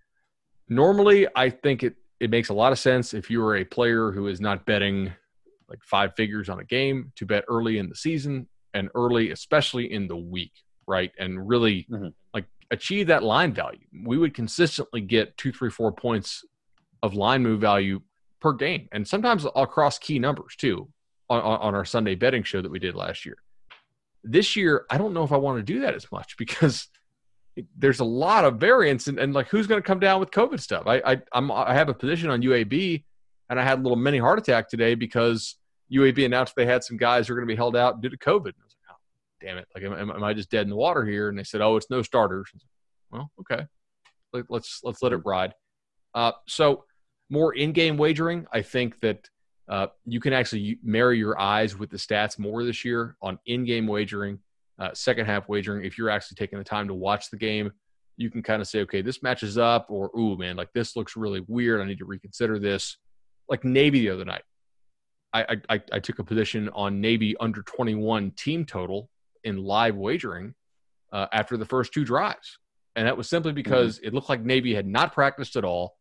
[0.68, 4.10] Normally, I think it it makes a lot of sense if you are a player
[4.10, 5.12] who is not betting
[5.68, 9.92] like five figures on a game to bet early in the season and early, especially
[9.92, 10.52] in the week,
[10.86, 11.12] right?
[11.18, 12.08] And really mm-hmm.
[12.32, 13.86] like achieve that line value.
[14.04, 16.44] We would consistently get two, three, four points
[17.02, 18.00] of line move value
[18.40, 20.88] per game, and sometimes across key numbers too
[21.30, 23.36] on, on our Sunday betting show that we did last year.
[24.22, 26.88] This year, I don't know if I want to do that as much because
[27.76, 30.60] there's a lot of variance and, and like who's going to come down with COVID
[30.60, 30.84] stuff.
[30.86, 33.04] I, I I'm I have a position on UAB
[33.50, 35.56] and I had a little mini heart attack today because
[35.92, 38.18] UAB announced they had some guys who are going to be held out due to
[38.18, 38.46] COVID.
[38.46, 39.00] And I was like, oh,
[39.40, 39.68] damn it.
[39.74, 41.28] Like, am, am I just dead in the water here?
[41.28, 42.50] And they said, oh, it's no starters.
[42.54, 42.62] Like,
[43.10, 43.66] well, okay.
[44.32, 45.54] Let, let's, let's let it ride.
[46.14, 46.84] Uh, so
[47.30, 48.46] more in-game wagering.
[48.52, 49.28] I think that
[49.68, 53.86] uh, you can actually marry your eyes with the stats more this year on in-game
[53.86, 54.38] wagering,
[54.78, 55.84] uh, second half wagering.
[55.84, 57.72] If you're actually taking the time to watch the game,
[58.16, 61.16] you can kind of say, okay, this matches up, or ooh, man, like this looks
[61.16, 61.80] really weird.
[61.80, 62.96] I need to reconsider this
[63.48, 64.42] like Navy the other night.
[65.32, 69.10] I, I, I took a position on Navy under 21 team total
[69.42, 70.54] in live wagering
[71.12, 72.58] uh, after the first two drives,
[72.94, 73.56] and that was simply mm-hmm.
[73.56, 74.06] because mm-hmm.
[74.06, 75.96] it looked like Navy had not practiced at all.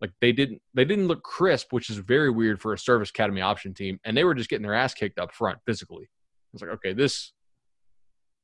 [0.00, 3.42] Like they didn't they didn't look crisp, which is very weird for a service academy
[3.42, 6.04] option team, and they were just getting their ass kicked up front physically.
[6.04, 7.32] I was like, okay, this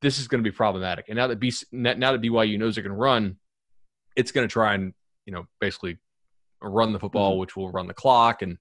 [0.03, 1.07] this is going to be problematic.
[1.09, 3.37] And now that B, now that BYU knows it can run,
[4.17, 4.93] it's going to try and
[5.25, 5.99] you know basically
[6.65, 7.41] run the football, mm-hmm.
[7.41, 8.59] which will run the clock and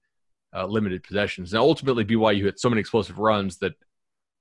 [0.54, 1.52] uh, limited possessions.
[1.52, 3.72] Now, ultimately, BYU hit so many explosive runs that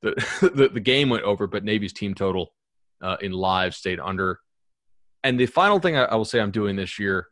[0.02, 0.12] the
[0.56, 2.54] the, the game went over, but Navy's team total
[3.02, 4.40] uh, in live stayed under.
[5.24, 7.28] And the final thing I, I will say I'm doing this year,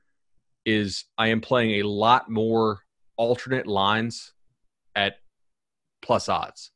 [0.66, 2.82] is I am playing a lot more
[3.18, 4.34] alternate lines
[4.96, 5.18] at
[6.02, 6.72] plus odds.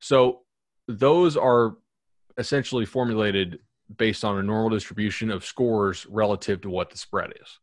[0.00, 0.42] So
[0.86, 1.76] those are
[2.36, 3.58] essentially formulated
[3.96, 7.58] based on a normal distribution of scores relative to what the spread is.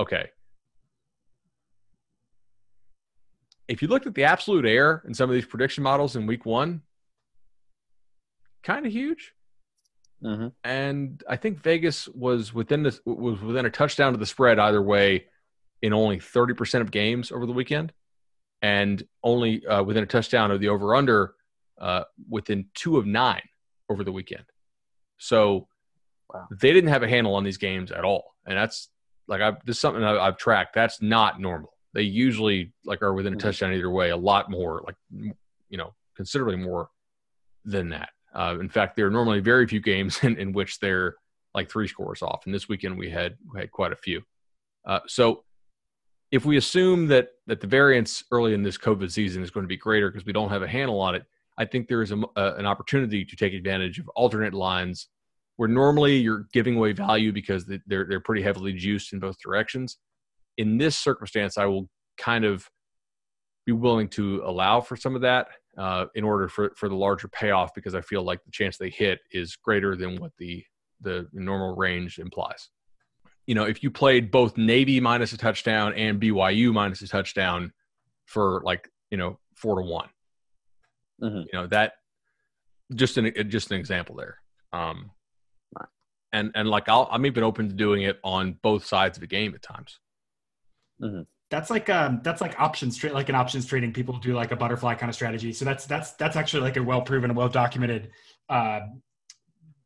[0.00, 0.30] Okay.
[3.68, 6.46] If you looked at the absolute error in some of these prediction models in week
[6.46, 6.80] one,
[8.62, 9.34] kind of huge.
[10.24, 10.48] Mm-hmm.
[10.64, 14.82] And I think Vegas was within the was within a touchdown to the spread either
[14.82, 15.26] way
[15.82, 17.92] in only 30% of games over the weekend
[18.62, 21.34] and only uh, within a touchdown of the over under
[21.78, 23.42] uh, within two of nine
[23.88, 24.44] over the weekend.
[25.18, 25.68] So
[26.32, 26.48] wow.
[26.50, 28.34] they didn't have a handle on these games at all.
[28.46, 28.88] And that's
[29.30, 30.74] like, I've, this is something I've, I've tracked.
[30.74, 31.72] That's not normal.
[31.94, 33.46] They usually like are within a mm-hmm.
[33.46, 36.90] touchdown either way, a lot more, like, you know, considerably more
[37.64, 38.10] than that.
[38.34, 41.14] Uh, in fact, there are normally very few games in, in which they're
[41.54, 42.42] like three scores off.
[42.44, 44.22] And this weekend we had, we had quite a few.
[44.84, 45.44] Uh, so
[46.30, 49.68] if we assume that that the variance early in this COVID season is going to
[49.68, 51.24] be greater because we don't have a handle on it,
[51.58, 55.08] I think there is a, a, an opportunity to take advantage of alternate lines
[55.60, 59.98] where normally you're giving away value because they're they're pretty heavily juiced in both directions.
[60.56, 62.66] In this circumstance, I will kind of
[63.66, 67.28] be willing to allow for some of that uh, in order for for the larger
[67.28, 70.64] payoff because I feel like the chance they hit is greater than what the
[71.02, 72.70] the normal range implies
[73.46, 77.72] you know, if you played both Navy minus a touchdown and BYU minus a touchdown
[78.24, 80.08] for like, you know, four to one,
[81.20, 81.38] mm-hmm.
[81.38, 81.94] you know, that
[82.94, 84.38] just an, just an example there.
[84.72, 85.10] Um,
[86.32, 89.26] and, and like, I'll, I'm even open to doing it on both sides of the
[89.26, 89.98] game at times.
[91.02, 91.22] Mm-hmm.
[91.50, 93.92] That's like um that's like options trade like an options trading.
[93.92, 95.52] People do like a butterfly kind of strategy.
[95.52, 98.10] So that's that's that's actually like a well proven and well documented
[98.50, 98.80] uh,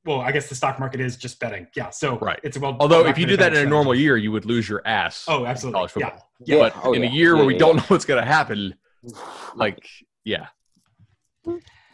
[0.05, 1.67] well, I guess the stock market is just betting.
[1.75, 1.91] Yeah.
[1.91, 2.39] So right.
[2.43, 2.77] it's a well.
[2.79, 5.25] Although if you do that in a normal year, you would lose your ass.
[5.29, 5.79] Oh, absolutely.
[5.79, 6.31] College football.
[6.45, 6.57] Yeah.
[6.57, 6.63] yeah.
[6.63, 7.09] But oh, in yeah.
[7.09, 8.75] a year yeah, where we don't know what's going to happen,
[9.55, 9.87] like,
[10.25, 10.49] yeah.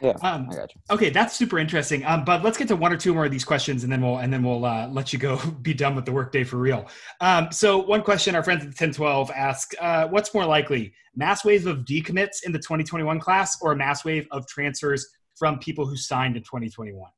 [0.01, 0.81] Yeah, um, I got you.
[0.91, 2.05] Okay, that's super interesting.
[2.05, 4.19] Um, but let's get to one or two more of these questions, and then we'll
[4.19, 6.89] and then we'll uh, let you go be done with the workday for real.
[7.21, 10.95] Um, so one question our friends at the ten twelve ask: uh, What's more likely,
[11.15, 14.47] mass wave of decommits in the twenty twenty one class, or a mass wave of
[14.47, 15.07] transfers
[15.39, 17.11] from people who signed in twenty twenty one?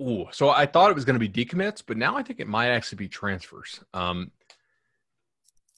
[0.00, 2.48] Ooh, so I thought it was going to be decommits, but now I think it
[2.48, 3.80] might actually be transfers.
[3.94, 4.32] Um,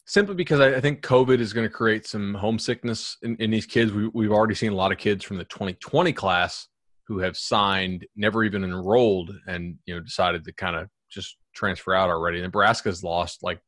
[0.06, 3.92] simply because I, think COVID is going to create some homesickness in, in these kids.
[3.92, 6.68] We, we've already seen a lot of kids from the 2020 class
[7.06, 11.94] who have signed, never even enrolled, and you know decided to kind of just transfer
[11.94, 12.40] out already.
[12.40, 13.60] Nebraska's lost like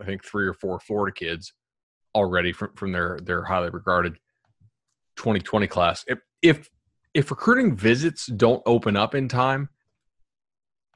[0.00, 1.52] I think three or four Florida kids
[2.14, 4.14] already from from their their highly regarded
[5.16, 6.04] 2020 class.
[6.06, 6.68] If if
[7.14, 9.68] if recruiting visits don't open up in time,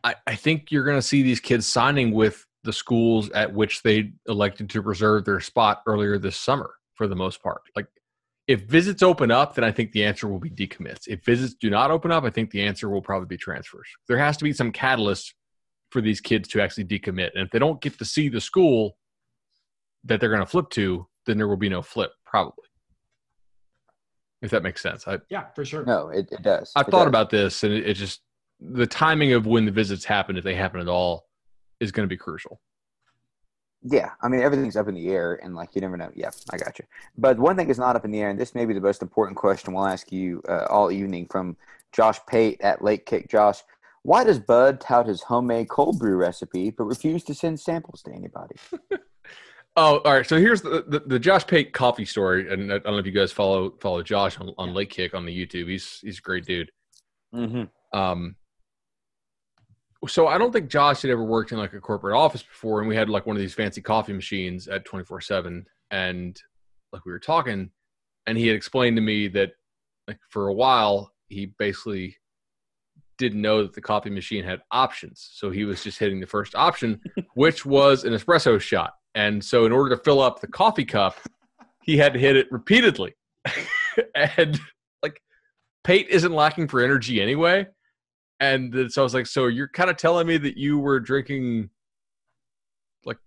[0.03, 3.83] I, I think you're going to see these kids signing with the schools at which
[3.83, 7.63] they elected to reserve their spot earlier this summer for the most part.
[7.75, 7.87] Like,
[8.47, 11.09] if visits open up, then I think the answer will be decommits.
[11.09, 13.89] If visits do not open up, I think the answer will probably be transfers.
[14.07, 15.35] There has to be some catalyst
[15.91, 17.31] for these kids to actually decommit.
[17.35, 18.99] And if they don't get to see the school
[20.05, 22.67] that they're going to flip to, then there will be no flip, probably
[24.43, 25.07] if that makes sense.
[25.07, 25.85] I, yeah, for sure.
[25.85, 26.73] No, it, it does.
[26.77, 27.09] I've it thought does.
[27.09, 28.23] about this, and it, it, just
[28.61, 31.27] the timing of when the visits happen, if they happen at all,
[31.81, 32.61] is going to be crucial.
[33.83, 36.11] Yeah, I mean everything's up in the air, and like you never know.
[36.15, 36.85] Yeah, I got you.
[37.17, 39.03] But one thing is not up in the air, and this may be the most
[39.03, 41.57] important question we'll ask you uh, all evening from
[41.93, 43.29] Josh Pate at Late Kick.
[43.29, 43.63] Josh,
[44.03, 48.13] why does Bud tout his homemade cold brew recipe but refuse to send samples to
[48.13, 48.57] anybody?
[49.79, 50.27] Oh, all right.
[50.27, 53.13] So here's the, the, the Josh Pate coffee story, and I don't know if you
[53.13, 55.69] guys follow follow Josh on, on Late Kick on the YouTube.
[55.69, 56.71] He's he's a great dude.
[57.35, 57.99] Mm-hmm.
[57.99, 58.37] Um.
[60.07, 62.89] So I don't think Josh had ever worked in like a corporate office before, and
[62.89, 66.41] we had like one of these fancy coffee machines at twenty four seven, and
[66.93, 67.71] like we were talking,
[68.27, 69.53] and he had explained to me that
[70.09, 72.17] like for a while he basically
[73.19, 76.55] didn't know that the coffee machine had options, so he was just hitting the first
[76.55, 77.01] option,
[77.35, 81.17] which was an espresso shot and so, in order to fill up the coffee cup,
[81.83, 83.15] he had to hit it repeatedly.
[84.15, 84.61] and
[85.03, 85.23] like,
[85.85, 87.67] Pate isn't lacking for energy anyway.
[88.41, 91.71] And so I was like, so you're kind of telling me that you were drinking
[93.05, 93.19] like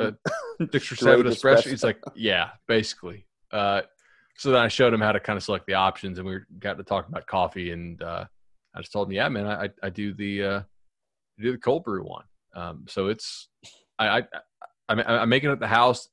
[0.00, 0.14] a
[0.72, 1.68] six or seven espresso?
[1.68, 3.26] He's like, yeah, basically.
[3.52, 3.82] Uh,
[4.36, 6.78] so then I showed him how to kind of select the options, and we got
[6.78, 7.70] to talking about coffee.
[7.70, 8.24] And uh,
[8.74, 11.84] I just told him, yeah, man, I, I do the uh, I do the cold
[11.84, 12.24] brew one.
[12.54, 13.48] Um, so it's
[13.98, 14.22] I, I
[14.88, 16.08] I'm, I'm making it at the house.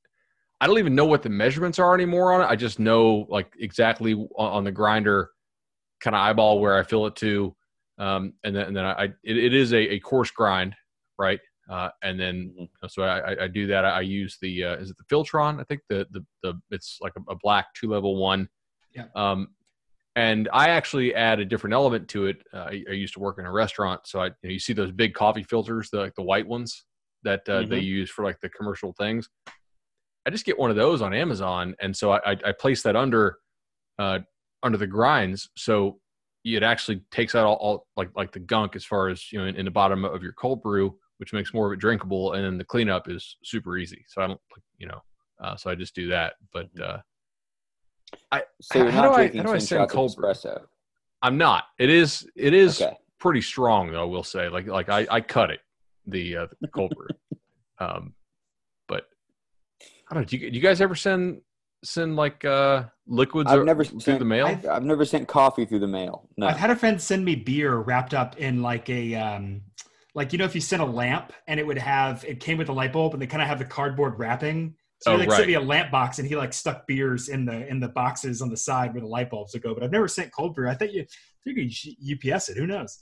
[0.62, 2.46] I don't even know what the measurements are anymore on it.
[2.46, 5.32] I just know like exactly on, the grinder,
[6.00, 7.54] kind of eyeball where I fill it to,
[7.98, 10.76] um, and then and then I it, it is a, a coarse grind,
[11.18, 11.40] right?
[11.70, 12.88] uh, and then mm-hmm.
[12.88, 13.86] so I, I, do that.
[13.86, 15.60] I use the uh, is it the Filtron?
[15.60, 18.50] I think the the, the it's like a, a black two level one.
[18.94, 19.06] Yeah.
[19.16, 19.50] Um,
[20.16, 22.38] and I actually add a different element to it.
[22.54, 24.74] Uh, I, I, used to work in a restaurant, so I you, know, you see
[24.74, 26.86] those big coffee filters, the, like the white ones
[27.24, 27.72] that uh, mm-hmm.
[27.72, 29.28] they use for like the commercial things.
[30.28, 33.38] I just get one of those on Amazon, and so I, I place that under
[33.98, 34.20] uh,
[34.62, 36.00] under the grinds, so
[36.44, 39.46] it actually takes out all, all, like like the gunk as far as you know
[39.46, 42.44] in, in, the bottom of your cold brew, which makes more of it drinkable, and
[42.44, 44.04] then the cleanup is super easy.
[44.08, 44.42] So I don't
[44.78, 45.02] you know,
[45.42, 46.34] uh, so I just do that.
[46.52, 46.98] But mm-hmm.
[46.98, 46.98] uh,
[48.32, 50.62] I so you're how, not drinking I, how do I say cold espresso?
[51.22, 51.66] I'm not.
[51.80, 52.98] It is it is okay.
[53.20, 54.02] pretty strong though.
[54.02, 55.62] I will say like like I, I cut it
[56.08, 57.08] the uh, the cold brew.
[57.80, 58.14] um,
[58.88, 59.06] but
[60.10, 60.26] I don't know.
[60.26, 61.42] Do you, do you guys ever send
[61.84, 64.48] send like uh liquids I've never through sent, the mail?
[64.48, 66.30] I've, I've, never sent coffee through the mail.
[66.38, 66.48] No.
[66.48, 69.62] I've had a friend send me beer wrapped up in like a um
[70.16, 72.70] like you know if you sent a lamp and it would have it came with
[72.70, 75.30] a light bulb and they kind of have the cardboard wrapping so oh, he like
[75.30, 75.36] right.
[75.36, 78.42] sent me a lamp box and he like stuck beers in the in the boxes
[78.42, 79.74] on the side where the light bulbs would go.
[79.74, 80.70] But I've never sent cold brew.
[80.70, 81.06] I thought you
[81.44, 82.56] figure you could UPS it.
[82.56, 83.00] Who knows?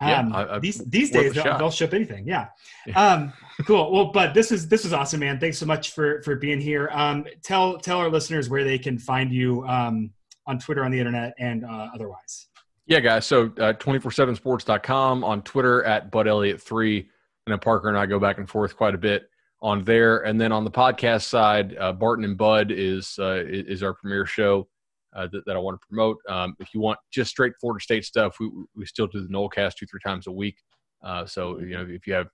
[0.00, 2.26] Um, yeah, I, I, these these days they'll, they'll, ship anything.
[2.26, 2.48] Yeah.
[2.94, 3.32] Um,
[3.66, 3.90] cool.
[3.90, 5.40] Well, but this is this is awesome, man.
[5.40, 6.88] Thanks so much for for being here.
[6.92, 10.10] Um, tell tell our listeners where they can find you um,
[10.46, 12.46] on Twitter, on the internet, and uh, otherwise.
[12.86, 13.26] Yeah, guys.
[13.26, 18.20] So uh, 247sports.com on Twitter at Bud Elliott three, and then Parker and I go
[18.20, 19.28] back and forth quite a bit
[19.60, 20.18] on there.
[20.18, 24.26] And then on the podcast side, uh, Barton and Bud is uh, is our premier
[24.26, 24.68] show
[25.14, 26.18] uh, that, that, I want to promote.
[26.28, 29.76] Um, if you want just straight Florida State stuff, we we still do the Nolecast
[29.76, 30.56] two three times a week.
[31.02, 32.28] Uh, so you know if you have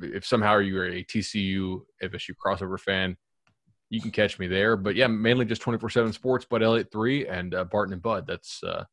[0.00, 3.16] if somehow you're a TCU FSU crossover fan,
[3.90, 4.76] you can catch me there.
[4.76, 6.44] But yeah, mainly just twenty four seven sports.
[6.44, 8.26] Bud Elliott three and uh, Barton and Bud.
[8.26, 8.84] That's uh,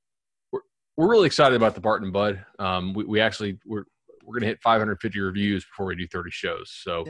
[0.51, 0.61] we're
[0.95, 2.45] we're really excited about the Barton and Bud.
[2.59, 3.85] Um, we we actually we're
[4.23, 6.69] we're going to hit 550 reviews before we do 30 shows.
[6.83, 7.05] So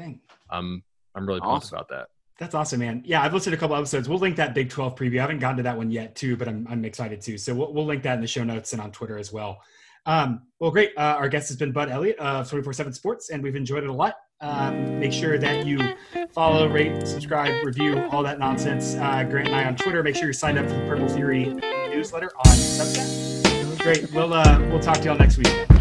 [0.52, 0.84] I'm
[1.16, 2.10] I'm really pumped about that.
[2.40, 3.02] That's awesome, man.
[3.04, 4.08] Yeah, I've listened to a couple episodes.
[4.08, 5.18] We'll link that Big 12 preview.
[5.18, 7.38] I haven't gotten to that one yet, too, but I'm, I'm excited too.
[7.38, 9.60] So we'll, we'll link that in the show notes and on Twitter as well.
[10.06, 10.92] Um, well, great.
[10.96, 13.90] Uh, our guest has been Bud Elliott of 24 7 Sports, and we've enjoyed it
[13.90, 14.16] a lot.
[14.40, 15.96] Um, make sure that you
[16.32, 18.96] follow, rate, subscribe, review, all that nonsense.
[18.96, 20.04] Uh, Grant and I on Twitter.
[20.04, 21.46] Make sure you're signed up for the Purple Fury
[21.90, 23.80] newsletter on Substack.
[23.80, 24.12] Great.
[24.14, 25.77] We'll, uh, we'll talk to y'all next week.